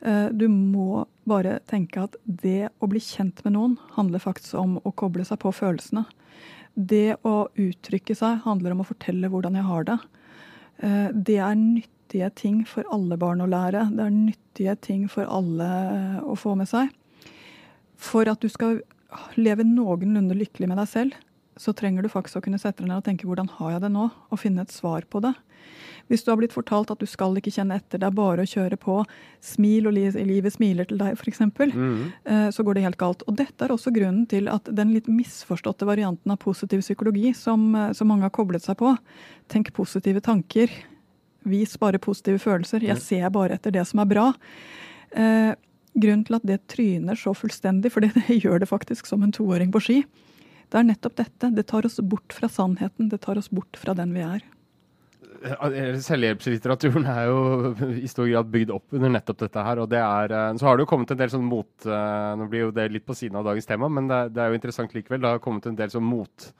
Eh, 0.00 0.28
du 0.32 0.48
må 0.48 1.04
bare 1.28 1.58
tenke 1.68 2.04
at 2.06 2.16
det 2.24 2.70
å 2.80 2.88
bli 2.90 3.02
kjent 3.04 3.42
med 3.44 3.56
noen 3.56 3.76
handler 3.96 4.22
faktisk 4.22 4.56
om 4.60 4.78
å 4.80 4.94
koble 4.96 5.26
seg 5.28 5.42
på 5.42 5.52
følelsene. 5.54 6.06
Det 6.74 7.18
å 7.26 7.50
uttrykke 7.58 8.16
seg 8.16 8.40
handler 8.46 8.74
om 8.74 8.84
å 8.84 8.88
fortelle 8.88 9.28
hvordan 9.30 9.58
jeg 9.58 9.68
har 9.68 9.88
det. 9.90 9.98
Eh, 10.80 11.08
det 11.12 11.40
er 11.44 11.58
nyttige 12.10 12.30
ting 12.34 12.66
for 12.66 12.84
alle 12.90 13.16
barn 13.16 13.40
å 13.40 13.46
lære. 13.46 13.90
Det 13.94 14.02
er 14.02 14.10
nyttige 14.10 14.76
ting 14.80 15.08
for 15.08 15.24
alle 15.30 16.20
å 16.22 16.34
få 16.36 16.56
med 16.56 16.68
seg. 16.68 16.90
For 17.96 18.26
at 18.28 18.40
du 18.40 18.48
skal 18.48 18.80
leve 19.36 19.62
noenlunde 19.64 20.34
lykkelig 20.34 20.68
med 20.68 20.78
deg 20.78 20.88
selv, 20.88 21.14
så 21.56 21.72
trenger 21.72 22.02
du 22.02 22.08
faktisk 22.08 22.38
å 22.38 22.42
kunne 22.42 22.58
sette 22.58 22.82
deg 22.82 22.88
ned 22.88 22.98
og 23.00 23.04
tenke 23.04 23.26
hvordan 23.26 23.50
har 23.58 23.76
jeg 23.76 23.82
det 23.84 23.92
nå, 23.92 24.10
og 24.30 24.40
finne 24.40 24.62
et 24.62 24.72
svar 24.72 25.04
på 25.10 25.20
det. 25.20 25.34
Hvis 26.08 26.24
du 26.24 26.30
har 26.32 26.38
blitt 26.40 26.54
fortalt 26.54 26.90
at 26.90 26.98
du 26.98 27.06
skal 27.06 27.36
ikke 27.38 27.52
kjenne 27.52 27.76
etter, 27.78 28.00
det 28.00 28.08
er 28.08 28.14
bare 28.16 28.42
å 28.42 28.48
kjøre 28.48 28.78
på, 28.80 28.96
smil 29.44 29.86
og 29.86 29.94
livet 29.94 30.54
smiler 30.54 30.88
til 30.88 30.98
deg, 30.98 31.14
f.eks., 31.14 31.42
mm. 31.44 32.00
Eh, 32.24 32.48
så 32.50 32.64
går 32.66 32.78
det 32.78 32.86
helt 32.88 32.98
galt. 32.98 33.22
Og 33.28 33.36
dette 33.38 33.62
er 33.62 33.70
også 33.70 33.92
grunnen 33.94 34.24
til 34.30 34.48
at 34.50 34.66
den 34.74 34.94
litt 34.96 35.06
misforståtte 35.06 35.86
varianten 35.86 36.32
av 36.32 36.40
positiv 36.42 36.82
psykologi 36.82 37.34
som, 37.36 37.68
eh, 37.76 37.92
som 37.94 38.10
mange 38.10 38.26
har 38.26 38.34
koblet 38.34 38.64
seg 38.64 38.80
på, 38.80 38.96
tenk 39.52 39.70
positive 39.76 40.24
tanker, 40.24 40.72
vis 41.48 41.76
bare 41.80 42.00
positive 42.02 42.40
følelser, 42.42 42.84
jeg 42.84 43.00
ser 43.02 43.30
bare 43.34 43.56
etter 43.56 43.74
det 43.74 43.86
som 43.88 44.02
er 44.02 44.10
bra. 44.10 44.26
Eh, 45.16 45.52
grunnen 46.00 46.24
til 46.26 46.38
at 46.38 46.46
det 46.46 46.60
tryner 46.70 47.18
så 47.18 47.34
fullstendig, 47.36 47.92
for 47.92 48.00
det, 48.04 48.12
gjør 48.28 48.62
det 48.62 48.70
faktisk 48.70 49.08
som 49.10 49.24
en 49.26 49.34
toåring 49.34 49.72
på 49.74 49.82
ski, 49.84 49.98
det 50.70 50.78
er 50.78 50.86
nettopp 50.86 51.18
dette. 51.18 51.50
Det 51.56 51.66
tar 51.66 51.86
oss 51.86 51.98
bort 51.98 52.32
fra 52.32 52.46
sannheten. 52.48 53.08
Det 53.10 53.18
tar 53.24 53.38
oss 53.40 53.50
bort 53.50 53.74
fra 53.80 53.94
den 53.98 54.12
vi 54.14 54.22
er. 54.22 54.44
Eh, 55.40 55.96
selvhjelpslitteraturen 56.04 57.06
er 57.08 57.30
jo 57.30 57.38
i 57.96 58.08
stor 58.10 58.28
grad 58.28 58.50
bygd 58.52 58.72
opp 58.74 58.96
under 58.96 59.12
nettopp 59.14 59.40
dette 59.40 59.64
her. 59.64 59.80
og 59.80 59.88
det 59.88 59.98
er, 59.98 60.32
eh, 60.32 60.56
Så 60.56 60.66
har 60.66 60.76
det 60.76 60.84
jo 60.84 60.90
kommet 60.92 61.10
en 61.10 61.16
del 61.16 61.30
sånn 61.30 61.44
mot 61.48 61.86
eh, 61.86 62.36
Nå 62.36 62.48
blir 62.48 62.66
jo 62.66 62.70
det 62.70 62.92
litt 62.92 63.06
på 63.06 63.16
siden 63.16 63.36
av 63.36 63.44
dagens 63.44 63.66
tema, 63.66 63.88
men 63.88 64.06
det, 64.06 64.36
er 64.36 64.50
jo 64.50 64.58
interessant 64.58 64.92
likevel. 64.92 65.20
Det 65.20 65.32
har 65.32 65.38
kommet 65.38 65.66
en 65.66 65.76
del 65.76 65.88
sånn 65.88 66.04
mot 66.04 66.52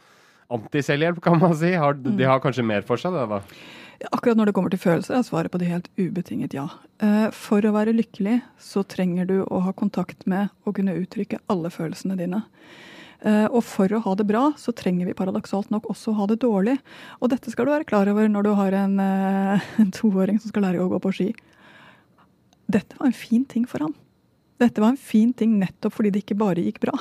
antiselvhjelp, 0.50 1.20
kan 1.22 1.38
man 1.38 1.54
si. 1.54 1.74
Har, 1.74 1.94
mm. 1.94 2.16
De 2.16 2.24
har 2.24 2.40
kanskje 2.40 2.66
mer 2.66 2.82
for 2.82 2.96
seg, 2.96 3.12
det 3.12 3.28
da? 3.28 3.42
Akkurat 4.08 4.38
når 4.38 4.48
det 4.48 4.54
kommer 4.56 4.72
til 4.72 4.80
følelser, 4.80 5.18
er 5.18 5.26
svaret 5.26 5.52
på 5.52 5.58
det 5.60 5.68
helt 5.68 5.90
ubetinget 6.00 6.54
ja. 6.56 6.68
For 7.36 7.64
å 7.64 7.74
være 7.74 7.92
lykkelig 7.92 8.38
så 8.60 8.80
trenger 8.88 9.28
du 9.28 9.34
å 9.44 9.60
ha 9.66 9.74
kontakt 9.76 10.24
med 10.30 10.48
og 10.64 10.78
kunne 10.78 10.96
uttrykke 10.96 11.42
alle 11.52 11.68
følelsene 11.74 12.16
dine. 12.16 12.40
Eh, 13.20 13.46
og 13.52 13.60
for 13.68 13.92
å 13.92 14.00
ha 14.00 14.14
det 14.16 14.24
bra, 14.28 14.46
så 14.56 14.72
trenger 14.76 15.08
vi 15.08 15.16
paradoksalt 15.16 15.68
nok 15.72 15.90
også 15.92 16.14
å 16.14 16.18
ha 16.22 16.28
det 16.30 16.38
dårlig. 16.40 16.78
Og 17.20 17.32
dette 17.32 17.52
skal 17.52 17.68
du 17.68 17.74
være 17.74 17.88
klar 17.88 18.08
over 18.08 18.28
når 18.32 18.48
du 18.48 18.52
har 18.56 18.76
en, 18.80 18.98
eh, 19.00 19.70
en 19.82 19.90
toåring 19.92 20.40
som 20.40 20.48
skal 20.48 20.64
lære 20.64 20.80
å 20.80 20.88
gå 20.88 21.00
på 21.04 21.12
ski. 21.12 21.28
Dette 22.70 22.96
var 22.96 23.10
en 23.10 23.16
fin 23.16 23.44
ting 23.44 23.66
for 23.66 23.84
han. 23.84 23.94
Dette 24.60 24.80
var 24.80 24.94
en 24.94 25.00
fin 25.00 25.32
ting 25.32 25.58
nettopp 25.58 25.92
fordi 25.92 26.12
det 26.12 26.24
ikke 26.24 26.38
bare 26.38 26.64
gikk 26.64 26.80
bra. 26.80 26.96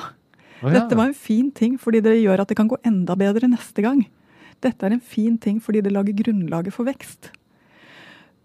Dette 0.60 0.96
var 0.96 1.08
en 1.08 1.16
fin 1.16 1.50
ting 1.50 1.78
fordi 1.80 2.02
det 2.04 2.18
gjør 2.20 2.42
at 2.42 2.48
det 2.48 2.56
kan 2.56 2.68
gå 2.68 2.76
enda 2.84 3.16
bedre 3.16 3.48
neste 3.48 3.80
gang. 3.80 4.04
Dette 4.60 4.84
er 4.84 4.92
en 4.92 5.00
fin 5.00 5.38
ting 5.40 5.56
fordi 5.64 5.80
det 5.80 5.92
lager 5.94 6.16
grunnlaget 6.18 6.74
for 6.74 6.84
vekst. 6.84 7.30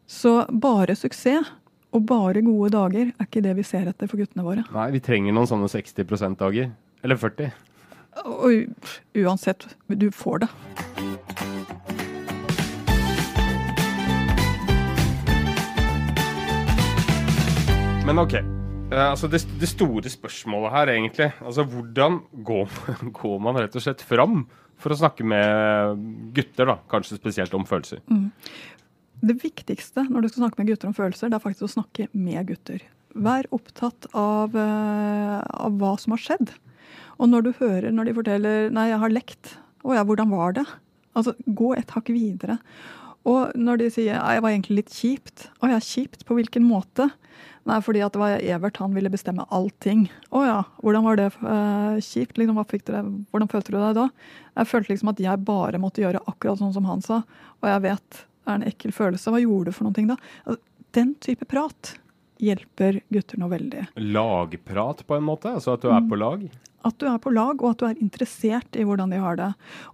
Så 0.08 0.46
bare 0.48 0.96
suksess 0.96 1.50
og 1.96 2.06
bare 2.08 2.44
gode 2.44 2.72
dager 2.76 3.12
er 3.12 3.28
ikke 3.28 3.44
det 3.44 3.56
vi 3.58 3.64
ser 3.68 3.88
etter 3.88 4.08
for 4.08 4.20
guttene 4.20 4.44
våre. 4.44 4.64
Nei, 4.72 4.90
vi 4.96 5.04
trenger 5.04 5.36
noen 5.36 5.48
sånne 5.48 5.68
60 5.72 6.08
%-dager. 6.08 6.72
Eller 7.04 7.20
40? 7.20 7.52
Og 8.24 9.22
uansett, 9.26 9.68
du 9.88 10.08
får 10.12 10.44
det. 10.44 10.50
Men 18.08 18.20
OK. 18.24 18.36
Eh, 18.36 19.02
altså 19.02 19.28
det, 19.32 19.42
det, 19.60 19.68
store 19.72 20.12
spørsmålet 20.12 20.76
her, 20.76 20.92
egentlig. 20.94 21.32
Altså 21.44 21.64
hvordan 21.68 22.22
går, 22.46 22.70
går, 23.20 23.40
man 23.44 23.60
rett 23.60 23.76
og 23.76 23.84
slett 23.84 24.04
fram 24.06 24.46
for 24.82 24.94
å 24.94 24.98
snakke 25.00 25.26
med 25.28 26.02
gutter, 26.36 26.70
da? 26.70 26.78
Kanskje 26.92 27.20
spesielt 27.20 27.54
om 27.58 27.66
følelser? 27.68 28.02
Mm. 28.12 28.30
Det 29.26 29.38
viktigste 29.42 30.06
når 30.10 30.26
du 30.26 30.30
skal 30.30 30.46
snakke 30.46 30.62
med 30.62 30.70
gutter 30.72 30.92
om 30.92 30.98
følelser, 30.98 31.32
det 31.32 31.40
er 31.40 31.46
faktisk 31.46 31.70
å 31.70 31.76
snakke 31.78 32.10
med 32.14 32.52
gutter. 32.52 32.84
Vær 33.16 33.48
opptatt 33.56 34.10
av, 34.12 34.56
uh, 34.58 35.40
av 35.40 35.78
hva 35.80 35.94
som 36.02 36.16
har 36.16 36.24
skjedd. 36.24 36.52
Og 37.16 37.32
når 37.32 37.46
du 37.46 37.52
hører 37.62 37.94
når 37.96 38.10
de 38.10 38.18
forteller 38.18 38.70
'nei, 38.70 38.90
jeg 38.92 39.00
har 39.00 39.14
lekt', 39.14 39.56
'å 39.84 39.96
ja, 39.96 40.04
hvordan 40.04 40.30
var 40.30 40.54
det'? 40.54 40.68
Altså, 41.16 41.34
gå 41.48 41.72
et 41.78 41.90
hakk 41.96 42.12
videre. 42.12 42.60
Og 43.26 43.56
når 43.56 43.78
de 43.78 43.90
sier 43.90 44.20
det 44.20 44.44
var 44.44 44.52
egentlig 44.52 44.84
litt 44.84 44.92
kjipt', 44.92 45.48
'å 45.62 45.72
ja, 45.72 45.80
kjipt, 45.80 46.26
på 46.26 46.36
hvilken 46.36 46.68
måte'? 46.68 47.10
Nei, 47.66 47.80
fordi 47.82 48.04
at 48.06 48.14
det 48.14 48.22
var 48.22 48.44
Evert, 48.46 48.78
han 48.78 48.94
ville 48.94 49.10
bestemme 49.10 49.48
allting. 49.54 50.06
Å 50.30 50.44
ja, 50.46 50.60
hvordan 50.86 51.06
var 51.08 51.18
det 51.18 51.32
uh, 51.40 51.98
kjipt? 51.98 52.38
Liksom, 52.38 52.60
hvordan 53.32 53.50
følte 53.50 53.74
du 53.74 53.80
deg 53.80 53.98
da? 53.98 54.06
Jeg 54.60 54.70
følte 54.70 54.94
liksom 54.94 55.10
at 55.16 55.22
jeg 55.24 55.46
bare 55.48 55.82
måtte 55.82 56.04
gjøre 56.04 56.22
akkurat 56.30 56.62
sånn 56.62 56.76
som 56.76 56.86
han 56.86 57.02
sa. 57.06 57.24
Og 57.64 57.70
jeg 57.72 57.86
vet 57.88 58.24
Det 58.46 58.54
er 58.54 58.60
en 58.60 58.70
ekkel 58.70 58.94
følelse. 58.94 59.32
Hva 59.34 59.42
gjorde 59.42 59.72
du 59.72 59.78
for 59.80 59.98
ting 59.98 60.12
da? 60.12 60.20
Altså, 60.46 60.62
den 60.94 61.16
type 61.26 61.48
prat 61.50 61.96
hjelper 62.42 63.02
gutter 63.14 63.40
nå 63.42 63.48
veldig. 63.52 63.88
Lagprat, 63.98 65.06
på 65.08 65.16
en 65.18 65.24
måte? 65.28 65.54
Altså 65.56 65.74
at 65.76 65.82
du 65.82 65.90
er 65.90 66.02
Mm. 66.02 66.10
på 66.10 66.18
lag? 66.20 66.50
At 66.86 67.00
du 67.02 67.08
er 67.10 67.18
på 67.18 67.32
lag, 67.34 67.62
og 67.64 67.72
at 67.72 67.78
du 67.80 67.86
er 67.88 67.96
interessert 67.98 68.76
i 68.78 68.84
hvordan 68.86 69.10
de 69.10 69.18
har 69.18 69.36
det. 69.40 69.48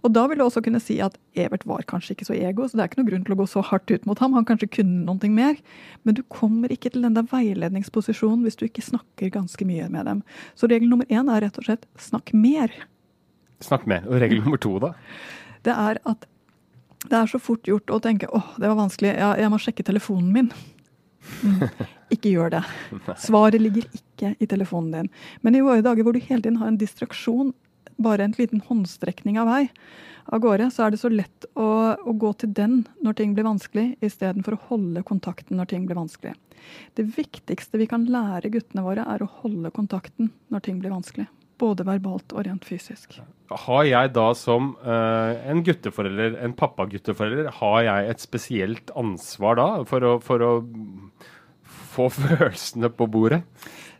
Og 0.04 0.12
da 0.12 0.26
vil 0.28 0.36
du 0.36 0.44
også 0.44 0.60
kunne 0.62 0.80
si 0.82 0.98
at 1.00 1.16
Evert 1.34 1.64
var 1.64 1.80
kanskje 1.88 2.12
ikke 2.12 2.26
så 2.28 2.34
ego, 2.36 2.66
så 2.68 2.76
det 2.76 2.80
er 2.84 2.88
ikke 2.90 2.98
noe 3.00 3.08
grunn 3.08 3.24
til 3.24 3.32
å 3.34 3.38
gå 3.40 3.46
så 3.48 3.62
hardt 3.64 3.90
ut 3.90 4.04
mot 4.04 4.18
ham. 4.18 4.34
Han 4.34 4.44
kanskje 4.44 4.68
kunne 4.70 5.06
noe 5.06 5.30
mer, 5.32 5.56
men 6.04 6.14
du 6.14 6.22
kommer 6.28 6.68
ikke 6.68 6.92
til 6.92 7.00
den 7.06 7.14
der 7.14 7.22
veiledningsposisjonen 7.22 8.42
hvis 8.44 8.56
du 8.60 8.66
ikke 8.66 8.82
snakker 8.84 9.30
ganske 9.32 9.64
mye 9.64 9.88
med 9.88 10.04
dem. 10.04 10.22
Så 10.54 10.68
regel 10.68 10.90
nummer 10.90 11.06
én 11.08 11.32
er 11.32 11.40
rett 11.46 11.56
og 11.56 11.64
slett 11.64 11.86
snakk 11.96 12.34
mer. 12.34 12.68
Snakk 13.60 13.86
mer. 13.86 14.04
Og 14.10 14.20
regel 14.20 14.42
nummer 14.44 14.58
to, 14.60 14.78
da? 14.78 14.92
Det 15.64 15.72
er 15.72 15.96
at 16.04 16.26
det 17.08 17.16
er 17.18 17.26
så 17.26 17.40
fort 17.40 17.62
gjort 17.64 17.86
å 17.88 18.02
tenke 18.02 18.28
åh, 18.30 18.52
det 18.60 18.68
var 18.68 18.76
vanskelig, 18.76 19.16
jeg, 19.16 19.38
jeg 19.40 19.50
må 19.50 19.58
sjekke 19.58 19.82
telefonen 19.88 20.32
min. 20.32 20.52
Mm. 21.42 21.60
Ikke 22.12 22.32
gjør 22.34 22.52
det. 22.58 22.62
Svaret 23.26 23.62
ligger 23.62 23.88
ikke 23.88 24.34
i 24.38 24.48
telefonen 24.48 24.92
din. 24.94 25.12
Men 25.42 25.56
i 25.56 25.64
våre 25.64 25.84
dager 25.84 26.06
hvor 26.06 26.16
du 26.16 26.22
hele 26.22 26.42
tiden 26.44 26.60
har 26.62 26.70
en 26.70 26.80
distraksjon, 26.80 27.52
bare 28.02 28.24
en 28.24 28.34
liten 28.38 28.62
håndstrekning 28.68 29.38
av 29.40 29.50
vei 29.50 29.66
av 30.30 30.42
gårde, 30.42 30.68
så 30.70 30.86
er 30.86 30.94
det 30.94 31.00
så 31.02 31.10
lett 31.12 31.46
å, 31.58 31.68
å 31.98 32.14
gå 32.14 32.32
til 32.38 32.52
den 32.54 32.82
når 33.02 33.18
ting 33.18 33.34
blir 33.36 33.46
vanskelig, 33.46 33.96
istedenfor 34.04 34.56
å 34.56 34.62
holde 34.70 35.04
kontakten 35.06 35.58
når 35.58 35.72
ting 35.72 35.86
blir 35.88 35.98
vanskelig. 35.98 36.34
Det 36.98 37.08
viktigste 37.16 37.80
vi 37.80 37.88
kan 37.90 38.06
lære 38.10 38.52
guttene 38.54 38.84
våre, 38.86 39.06
er 39.08 39.24
å 39.24 39.30
holde 39.42 39.72
kontakten 39.74 40.30
når 40.52 40.66
ting 40.68 40.78
blir 40.82 40.94
vanskelig. 40.94 41.26
Både 41.60 41.86
verbalt 41.86 42.32
og 42.34 42.46
rent 42.46 42.64
fysisk. 42.66 43.18
Har 43.66 43.84
jeg 43.86 44.14
da 44.16 44.28
som 44.38 44.72
uh, 44.82 45.34
en 45.50 45.60
gutteforelder, 45.66 46.38
en 46.42 46.54
pappagutteforelder, 46.58 47.50
har 47.58 47.78
jeg 47.86 48.10
et 48.14 48.24
spesielt 48.24 48.94
ansvar 48.98 49.58
da 49.58 49.68
for 49.86 50.06
å, 50.06 50.16
for 50.22 50.46
å 50.46 50.52
få 51.92 52.08
følelsene 52.18 52.90
på 52.92 53.08
bordet? 53.10 53.42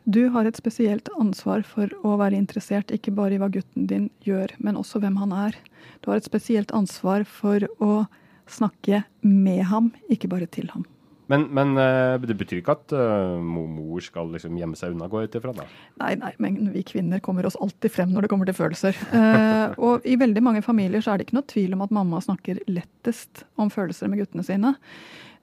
Du 0.02 0.24
har 0.34 0.48
et 0.48 0.58
spesielt 0.58 1.06
ansvar 1.14 1.62
for 1.66 1.92
å 2.02 2.16
være 2.18 2.34
interessert 2.34 2.90
ikke 2.90 3.14
bare 3.14 3.36
i 3.36 3.42
hva 3.42 3.46
gutten 3.52 3.86
din 3.86 4.08
gjør, 4.26 4.56
men 4.58 4.80
også 4.80 4.98
hvem 5.02 5.20
han 5.20 5.34
er. 5.44 5.58
Du 6.02 6.10
har 6.10 6.18
et 6.18 6.26
spesielt 6.26 6.74
ansvar 6.74 7.22
for 7.28 7.62
å 7.78 8.02
snakke 8.50 9.04
med 9.22 9.62
ham, 9.70 9.92
ikke 10.10 10.30
bare 10.32 10.50
til 10.50 10.72
ham. 10.74 10.82
Men, 11.30 11.46
men 11.54 11.76
eh, 11.78 12.18
det 12.26 12.34
betyr 12.36 12.58
ikke 12.60 12.74
at 12.74 12.92
eh, 12.98 13.38
mor 13.40 14.02
skal 14.04 14.34
liksom 14.34 14.56
gjemme 14.58 14.76
seg 14.76 14.92
unna, 14.92 15.06
jeg 15.08 15.30
ut 15.30 15.38
ifra 15.38 15.54
da? 15.56 15.64
Nei, 16.02 16.10
nei, 16.20 16.32
men 16.42 16.58
vi 16.74 16.82
kvinner 16.84 17.22
kommer 17.24 17.46
oss 17.48 17.56
alltid 17.62 17.94
frem 17.94 18.12
når 18.12 18.26
det 18.26 18.32
kommer 18.32 18.50
til 18.50 18.58
følelser. 18.58 18.98
Eh, 19.14 19.78
og 19.78 20.04
i 20.04 20.18
veldig 20.20 20.42
mange 20.44 20.64
familier 20.66 21.04
så 21.04 21.14
er 21.14 21.20
det 21.20 21.28
ikke 21.28 21.38
noe 21.38 21.48
tvil 21.48 21.78
om 21.78 21.86
at 21.86 21.94
mamma 21.94 22.20
snakker 22.26 22.60
lettest 22.68 23.46
om 23.54 23.70
følelser 23.72 24.10
med 24.12 24.24
guttene 24.24 24.44
sine. 24.44 24.74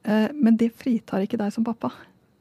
Eh, 0.03 0.27
men 0.35 0.59
det 0.59 0.73
fritar 0.77 1.23
ikke 1.25 1.39
deg 1.41 1.55
som 1.55 1.65
pappa. 1.65 1.93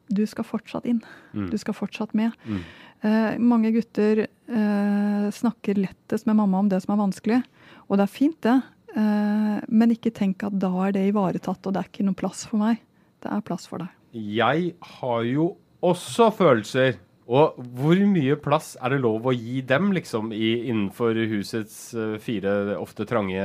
Du 0.09 0.23
skal 0.29 0.47
fortsatt 0.47 0.87
inn. 0.89 0.99
Mm. 1.33 1.49
Du 1.51 1.57
skal 1.61 1.77
fortsatt 1.77 2.15
med. 2.17 2.35
Mm. 2.45 2.63
Eh, 2.99 3.37
mange 3.39 3.71
gutter 3.75 4.25
eh, 4.25 5.27
snakker 5.31 5.79
lettest 5.79 6.27
med 6.27 6.39
mamma 6.41 6.59
om 6.63 6.71
det 6.71 6.81
som 6.83 6.95
er 6.95 7.01
vanskelig, 7.03 7.39
og 7.87 7.99
det 7.99 8.05
er 8.05 8.11
fint, 8.11 8.39
det. 8.43 8.57
Eh, 8.97 9.59
men 9.69 9.93
ikke 9.93 10.13
tenk 10.15 10.43
at 10.47 10.57
da 10.59 10.71
er 10.87 10.95
det 10.97 11.07
ivaretatt, 11.11 11.61
og 11.63 11.75
det 11.75 11.83
er 11.83 11.91
ikke 11.91 12.07
noen 12.07 12.17
plass 12.19 12.43
for 12.49 12.61
meg. 12.61 12.81
Det 13.23 13.31
er 13.31 13.45
plass 13.45 13.69
for 13.69 13.83
deg. 13.83 13.93
Jeg 14.15 14.73
har 14.97 15.21
jo 15.29 15.53
også 15.85 16.31
følelser. 16.35 16.97
Og 17.29 17.59
hvor 17.77 17.99
mye 18.09 18.33
plass 18.41 18.71
er 18.81 18.95
det 18.95 19.03
lov 19.03 19.27
å 19.29 19.35
gi 19.35 19.59
dem, 19.69 19.91
liksom, 19.93 20.31
i, 20.33 20.65
innenfor 20.71 21.17
husets 21.29 21.91
eh, 21.93 22.15
fire 22.23 22.73
ofte 22.79 23.05
trange 23.09 23.43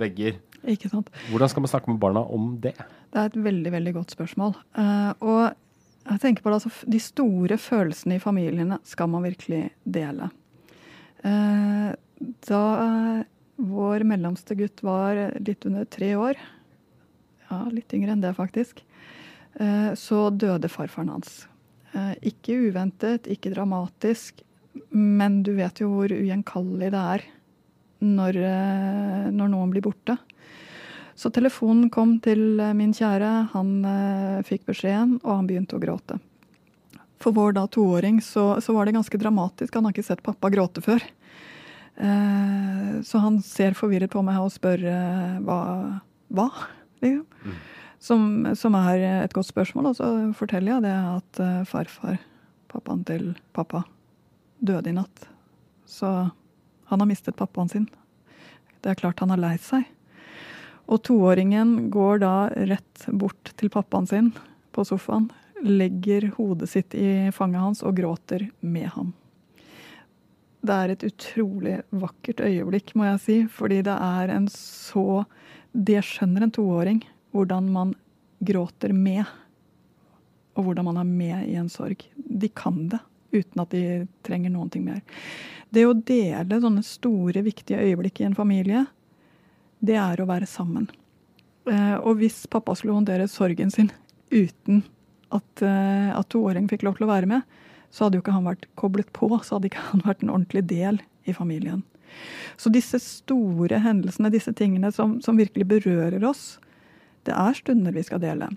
vegger? 0.00 0.38
Ikke 0.66 0.88
sant? 0.90 1.10
Hvordan 1.28 1.52
skal 1.52 1.66
man 1.66 1.70
snakke 1.74 1.92
med 1.92 2.00
barna 2.00 2.24
om 2.24 2.54
det? 2.62 2.72
Det 3.12 3.20
er 3.20 3.28
et 3.28 3.36
veldig, 3.44 3.72
veldig 3.74 3.92
godt 3.98 4.16
spørsmål. 4.16 4.56
Uh, 4.78 5.12
og 5.20 5.42
jeg 6.06 6.22
tenker 6.22 6.44
på 6.44 6.50
det, 6.50 6.58
altså, 6.60 6.90
De 6.90 7.00
store 7.02 7.58
følelsene 7.60 8.18
i 8.18 8.22
familiene 8.22 8.78
skal 8.86 9.10
man 9.10 9.26
virkelig 9.26 9.68
dele. 9.82 10.30
Eh, 11.26 11.90
da 12.46 12.62
eh, 12.82 13.22
vår 13.56 14.04
mellomste 14.06 14.56
gutt 14.58 14.82
var 14.86 15.18
litt 15.40 15.66
under 15.68 15.86
tre 15.90 16.12
år, 16.18 16.38
ja, 17.48 17.60
litt 17.72 17.94
yngre 17.96 18.14
enn 18.14 18.22
det 18.24 18.34
faktisk, 18.36 18.82
eh, 19.58 19.92
så 19.98 20.28
døde 20.30 20.70
farfaren 20.72 21.14
hans. 21.16 21.44
Ikke 22.28 22.52
uventet, 22.66 23.24
ikke 23.30 23.54
dramatisk, 23.54 24.42
men 24.92 25.38
du 25.46 25.54
vet 25.56 25.78
jo 25.80 25.86
hvor 25.88 26.12
ugjenkallelig 26.12 26.90
det 26.92 27.04
er 27.14 27.22
når, 28.04 28.38
når 29.32 29.48
noen 29.48 29.72
blir 29.72 29.86
borte. 29.86 30.18
Så 31.16 31.30
telefonen 31.32 31.88
kom 31.92 32.18
til 32.20 32.60
eh, 32.60 32.74
min 32.76 32.92
kjære, 32.94 33.30
han 33.54 33.70
eh, 33.88 34.40
fikk 34.44 34.66
beskjeden, 34.68 35.16
og 35.22 35.30
han 35.32 35.46
begynte 35.48 35.78
å 35.78 35.80
gråte. 35.80 36.18
For 37.24 37.32
vår 37.32 37.56
da 37.56 37.64
toåring 37.72 38.20
så, 38.20 38.58
så 38.60 38.74
var 38.76 38.84
det 38.84 38.98
ganske 38.98 39.20
dramatisk, 39.20 39.72
han 39.74 39.88
har 39.88 39.96
ikke 39.96 40.04
sett 40.04 40.24
pappa 40.26 40.52
gråte 40.52 40.84
før. 40.84 41.00
Eh, 41.96 42.92
så 43.08 43.22
han 43.24 43.40
ser 43.44 43.78
forvirret 43.78 44.12
på 44.12 44.20
meg 44.26 44.42
og 44.44 44.52
spør 44.52 44.84
hva, 45.46 45.58
hva? 46.36 46.50
Liksom. 47.00 47.56
Som, 48.06 48.28
som 48.54 48.76
er 48.76 49.00
et 49.24 49.32
godt 49.34 49.48
spørsmål, 49.48 49.88
og 49.90 49.96
så 49.96 50.12
forteller 50.36 50.76
jeg 50.76 50.84
det 50.84 50.92
at 50.92 51.40
farfar, 51.66 52.20
pappaen 52.70 53.00
til 53.08 53.30
pappa, 53.56 53.80
døde 54.60 54.92
i 54.92 54.94
natt. 54.94 55.24
Så 55.88 56.12
han 56.92 57.02
har 57.02 57.08
mistet 57.08 57.40
pappaen 57.40 57.72
sin. 57.72 57.88
Det 58.84 58.92
er 58.92 59.00
klart 59.00 59.24
han 59.24 59.32
er 59.34 59.40
lei 59.40 59.56
seg. 59.64 59.88
Og 60.86 61.02
toåringen 61.02 61.90
går 61.90 62.22
da 62.22 62.34
rett 62.70 63.06
bort 63.10 63.52
til 63.58 63.70
pappaen 63.74 64.06
sin 64.06 64.30
på 64.74 64.84
sofaen, 64.86 65.28
legger 65.64 66.30
hodet 66.36 66.68
sitt 66.70 66.94
i 66.94 67.32
fanget 67.34 67.62
hans 67.62 67.82
og 67.86 67.96
gråter 67.98 68.48
med 68.60 68.90
ham. 68.94 69.14
Det 70.66 70.74
er 70.74 70.92
et 70.92 71.04
utrolig 71.06 71.76
vakkert 71.94 72.42
øyeblikk, 72.42 72.94
må 72.98 73.06
jeg 73.06 73.22
si, 73.22 73.36
fordi 73.50 73.82
det 73.86 73.94
er 73.94 74.32
en 74.34 74.48
så 74.52 75.24
Det 75.76 76.00
skjønner 76.00 76.46
en 76.46 76.54
toåring, 76.56 77.02
hvordan 77.36 77.66
man 77.68 77.90
gråter 78.40 78.94
med, 78.96 79.26
og 80.56 80.64
hvordan 80.64 80.86
man 80.88 81.00
er 81.02 81.10
med 81.10 81.50
i 81.50 81.58
en 81.60 81.68
sorg. 81.68 82.00
De 82.16 82.48
kan 82.48 82.86
det 82.88 83.02
uten 83.34 83.60
at 83.60 83.74
de 83.74 84.06
trenger 84.24 84.54
noen 84.54 84.70
ting 84.72 84.86
mer. 84.86 85.02
Det 85.68 85.84
å 85.84 85.92
dele 85.92 86.60
sånne 86.62 86.84
store, 86.86 87.42
viktige 87.44 87.82
øyeblikk 87.82 88.22
i 88.22 88.28
en 88.30 88.38
familie, 88.38 88.86
det 89.88 89.98
er 90.00 90.20
å 90.22 90.28
være 90.28 90.48
sammen. 90.50 90.88
Eh, 91.70 91.96
og 91.98 92.20
hvis 92.20 92.44
pappa 92.50 92.76
skulle 92.78 92.96
håndtere 92.96 93.28
sorgen 93.30 93.72
sin 93.74 93.90
uten 94.30 94.84
at, 95.34 95.62
eh, 95.62 96.10
at 96.14 96.28
toåringen 96.30 96.70
fikk 96.70 96.86
lov 96.86 96.98
til 96.98 97.06
å 97.08 97.12
være 97.12 97.30
med, 97.30 97.42
så 97.90 98.06
hadde 98.06 98.18
jo 98.18 98.24
ikke 98.24 98.36
han 98.36 98.46
vært 98.46 98.68
koblet 98.78 99.10
på, 99.16 99.30
så 99.42 99.56
hadde 99.56 99.70
ikke 99.70 99.88
han 99.90 100.04
vært 100.06 100.22
en 100.22 100.34
ordentlig 100.34 100.66
del 100.70 101.00
i 101.26 101.34
familien. 101.34 101.82
Så 102.56 102.70
disse 102.72 103.00
store 103.02 103.80
hendelsene, 103.82 104.30
disse 104.32 104.52
tingene 104.56 104.92
som, 104.94 105.18
som 105.24 105.38
virkelig 105.38 105.66
berører 105.68 106.22
oss, 106.28 106.56
det 107.26 107.34
er 107.34 107.56
stunder 107.58 107.94
vi 107.94 108.04
skal 108.06 108.22
dele. 108.22 108.48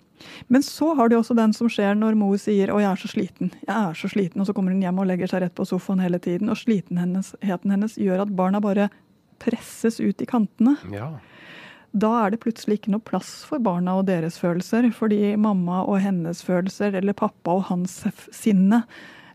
Men 0.47 0.63
så 0.65 0.91
har 0.97 1.09
du 1.09 1.17
også 1.17 1.33
den 1.37 1.55
som 1.57 1.69
skjer 1.71 1.97
når 1.97 2.17
mor 2.19 2.37
sier 2.37 2.69
'Å, 2.69 2.77
jeg 2.77 2.91
er 2.91 3.01
så 3.01 3.09
sliten', 3.09 3.51
jeg 3.65 3.75
er 3.75 3.95
så 3.97 4.09
sliten, 4.11 4.41
og 4.41 4.47
så 4.47 4.53
kommer 4.53 4.71
hun 4.71 4.83
hjem 4.83 4.99
og 5.01 5.07
legger 5.09 5.31
seg 5.31 5.41
rett 5.41 5.55
på 5.55 5.65
sofaen 5.65 6.03
hele 6.03 6.19
tiden. 6.19 6.49
Og 6.49 6.57
slitenheten 6.57 7.71
hennes 7.71 7.97
gjør 7.97 8.21
at 8.21 8.35
barna 8.35 8.61
bare 8.61 8.89
presses 9.41 9.99
ut 9.99 10.21
i 10.21 10.28
kantene. 10.30 10.75
Ja. 10.93 11.13
Da 11.91 12.12
er 12.21 12.34
det 12.34 12.41
plutselig 12.43 12.80
ikke 12.80 12.91
noe 12.93 13.06
plass 13.06 13.32
for 13.49 13.62
barna 13.65 13.95
og 13.97 14.06
deres 14.10 14.38
følelser, 14.38 14.91
fordi 14.93 15.34
mamma 15.41 15.82
og 15.88 15.97
hennes 16.04 16.43
følelser, 16.45 16.93
eller 16.99 17.17
pappa 17.17 17.58
og 17.58 17.65
hans 17.71 18.04
sinne, 18.36 18.84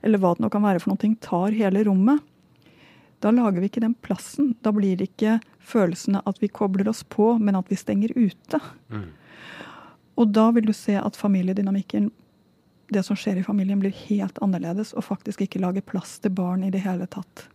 eller 0.05 0.23
hva 0.23 0.35
det 0.37 0.45
nå 0.45 0.53
kan 0.55 0.63
være 0.63 0.83
for 0.85 0.95
noe, 0.95 1.17
tar 1.25 1.57
hele 1.57 1.83
rommet. 1.89 2.23
Da 3.25 3.33
lager 3.33 3.63
vi 3.63 3.71
ikke 3.71 3.83
den 3.83 3.97
plassen. 4.05 4.53
Da 4.63 4.71
blir 4.75 4.99
det 5.01 5.09
ikke 5.15 5.39
følelsene 5.65 6.21
at 6.29 6.39
vi 6.43 6.51
kobler 6.53 6.91
oss 6.93 7.03
på, 7.09 7.39
men 7.41 7.57
at 7.57 7.71
vi 7.73 7.79
stenger 7.81 8.13
ute. 8.15 8.61
Mm. 8.93 9.09
Og 10.21 10.29
da 10.37 10.51
vil 10.55 10.69
du 10.69 10.75
se 10.77 10.99
at 11.01 11.17
familiedynamikken, 11.19 12.11
det 12.93 13.03
som 13.07 13.17
skjer 13.19 13.41
i 13.41 13.47
familien, 13.47 13.81
blir 13.81 13.97
helt 14.05 14.39
annerledes, 14.45 14.93
og 14.95 15.09
faktisk 15.09 15.43
ikke 15.43 15.63
lager 15.65 15.83
plass 15.83 16.19
til 16.21 16.35
barn 16.37 16.63
i 16.67 16.71
det 16.71 16.85
hele 16.85 17.09
tatt. 17.11 17.49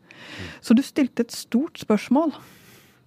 Så 0.61 0.75
du 0.77 0.83
stilte 0.85 1.25
et 1.25 1.35
stort 1.35 1.79
spørsmål. 1.81 2.33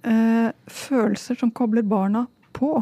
Eh, 0.02 0.50
følelser 0.66 1.38
som 1.38 1.52
kobler 1.54 1.82
barna 1.86 2.26
på. 2.52 2.74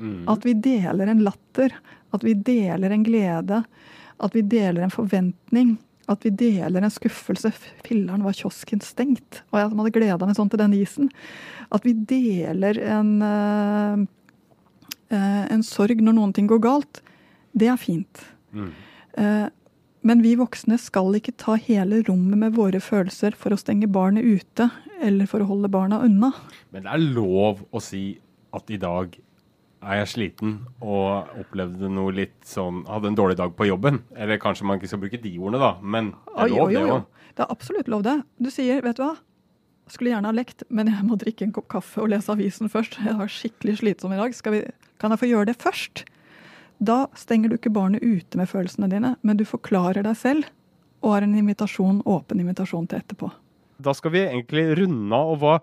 Mm. 0.00 0.28
At 0.28 0.44
vi 0.44 0.54
deler 0.54 1.12
en 1.12 1.22
latter, 1.24 1.76
at 2.10 2.24
vi 2.24 2.34
deler 2.34 2.90
en 2.90 3.04
glede, 3.04 3.62
at 4.20 4.34
vi 4.36 4.42
deler 4.42 4.84
en 4.84 4.92
forventning. 4.92 5.76
At 6.10 6.24
vi 6.26 6.32
deler 6.34 6.82
en 6.82 6.92
skuffelse. 6.92 7.52
Filler'n, 7.86 8.24
var 8.26 8.34
kiosken 8.34 8.82
stengt? 8.82 9.42
Og 9.52 9.60
jeg 9.60 9.70
som 9.70 9.82
hadde 9.82 9.94
gleda 9.94 10.26
meg 10.26 10.38
sånn 10.38 10.50
til 10.50 10.62
den 10.62 10.74
isen. 10.80 11.10
At 11.70 11.86
vi 11.86 11.94
deler 11.94 12.80
en, 12.96 13.12
eh, 13.22 14.02
eh, 15.14 15.44
en 15.54 15.62
sorg 15.62 16.02
når 16.02 16.16
noen 16.18 16.34
ting 16.34 16.48
går 16.50 16.62
galt. 16.64 17.02
Det 17.54 17.68
er 17.70 17.78
fint. 17.78 18.24
Mm. 18.52 18.72
Eh, 19.18 19.46
Men 20.06 20.22
vi 20.24 20.32
voksne 20.40 20.78
skal 20.80 21.12
ikke 21.18 21.34
ta 21.36 21.58
hele 21.60 22.00
rommet 22.06 22.40
med 22.40 22.54
våre 22.56 22.80
følelser 22.80 23.34
for 23.36 23.52
å 23.52 23.58
stenge 23.60 23.88
barnet 23.92 24.24
ute, 24.24 24.70
eller 25.04 25.28
for 25.28 25.44
å 25.44 25.48
holde 25.50 25.68
barna 25.72 26.00
unna. 26.06 26.32
Men 26.72 26.86
det 26.86 26.94
er 26.94 27.04
lov 27.18 27.60
å 27.68 27.82
si 27.84 28.04
at 28.56 28.72
i 28.72 28.78
dag 28.80 29.18
er 29.80 30.00
jeg 30.02 30.10
sliten 30.12 30.56
og 30.84 31.30
opplevde 31.40 31.88
noe 31.88 32.12
litt 32.12 32.36
sånn 32.44 32.82
Hadde 32.88 33.08
en 33.08 33.16
dårlig 33.16 33.38
dag 33.40 33.52
på 33.56 33.68
jobben. 33.68 34.02
Eller 34.16 34.40
kanskje 34.40 34.66
man 34.68 34.80
ikke 34.80 34.90
skal 34.92 35.02
bruke 35.04 35.20
de 35.20 35.32
ordene, 35.38 35.60
da. 35.62 35.72
Men 35.80 36.12
det 36.12 36.46
er 36.46 36.54
lov, 36.54 36.72
det 36.72 36.84
òg. 36.84 37.26
Det 37.36 37.44
er 37.44 37.54
absolutt 37.56 37.92
lov, 37.92 38.04
det. 38.04 38.16
Du 38.40 38.50
sier, 38.52 38.82
vet 38.84 38.98
du 38.98 39.04
hva, 39.04 39.14
skulle 39.90 40.12
gjerne 40.12 40.30
ha 40.30 40.36
lekt, 40.36 40.64
men 40.68 40.90
jeg 40.92 41.06
må 41.06 41.16
drikke 41.20 41.46
en 41.46 41.54
kopp 41.56 41.68
kaffe 41.72 42.02
og 42.02 42.10
lese 42.12 42.32
avisen 42.32 42.70
først. 42.72 43.00
Jeg 43.04 43.16
var 43.18 43.32
skikkelig 43.32 43.80
slitsom 43.80 44.14
i 44.14 44.20
dag. 44.20 44.36
Vi, 44.54 44.62
kan 45.02 45.14
jeg 45.14 45.22
få 45.22 45.30
gjøre 45.30 45.50
det 45.50 45.56
først? 45.60 46.04
Da 46.80 47.04
stenger 47.18 47.50
du 47.52 47.58
ikke 47.58 47.72
barnet 47.72 48.00
ute 48.00 48.40
med 48.40 48.48
følelsene 48.48 48.88
dine, 48.88 49.14
men 49.20 49.36
du 49.36 49.44
forklarer 49.44 50.04
deg 50.06 50.16
selv 50.16 50.48
og 51.04 51.14
har 51.14 51.24
en 51.24 51.36
invitasjon, 51.36 52.00
åpen 52.08 52.40
invitasjon 52.40 52.88
til 52.88 53.00
etterpå. 53.00 53.30
Da 53.80 53.92
skal 53.96 54.12
vi 54.12 54.24
egentlig 54.26 54.66
runde 54.80 55.16
av. 55.16 55.30
og 55.32 55.40
hva 55.40 55.54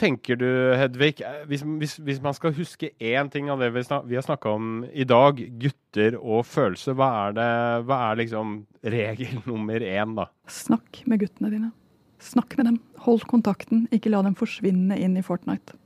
tenker 0.00 0.38
du, 0.40 0.48
Hedvig? 0.78 1.20
Hvis, 1.50 1.62
hvis, 1.62 1.96
hvis 2.02 2.22
man 2.22 2.34
skal 2.34 2.54
huske 2.56 2.90
én 2.98 3.30
ting 3.30 3.50
av 3.52 3.60
det 3.62 3.70
vi, 3.74 3.84
snak, 3.86 4.06
vi 4.08 4.18
har 4.18 4.26
snakka 4.26 4.54
om 4.56 4.70
i 4.90 5.06
dag, 5.06 5.42
gutter 5.60 6.16
og 6.20 6.46
følelser, 6.48 6.96
hva 6.98 7.10
er, 7.26 7.36
det, 7.38 7.50
hva 7.86 8.00
er 8.08 8.22
liksom 8.22 8.56
regel 8.96 9.38
nummer 9.50 9.84
én, 9.84 10.16
da? 10.18 10.30
Snakk 10.50 11.02
med 11.10 11.22
guttene 11.24 11.52
dine. 11.52 11.70
Snakk 12.20 12.56
med 12.58 12.68
dem. 12.68 12.82
Hold 13.06 13.24
kontakten, 13.30 13.86
ikke 13.94 14.12
la 14.12 14.22
dem 14.26 14.36
forsvinne 14.38 14.98
inn 15.00 15.16
i 15.16 15.24
Fortnite. 15.24 15.78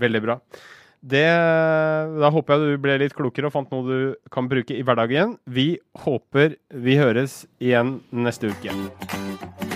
Veldig 0.00 0.20
bra. 0.24 0.40
Det, 1.00 1.24
da 2.20 2.28
håper 2.28 2.54
jeg 2.58 2.76
du 2.76 2.82
ble 2.84 2.98
litt 3.00 3.16
klokere 3.16 3.48
og 3.48 3.54
fant 3.54 3.72
noe 3.72 3.86
du 3.88 4.30
kan 4.32 4.50
bruke 4.50 4.76
i 4.76 4.84
hverdagen. 4.84 5.38
Vi 5.48 5.78
håper 6.04 6.58
vi 6.76 7.00
høres 7.00 7.46
igjen 7.56 7.98
neste 8.12 8.52
uke. 8.52 9.69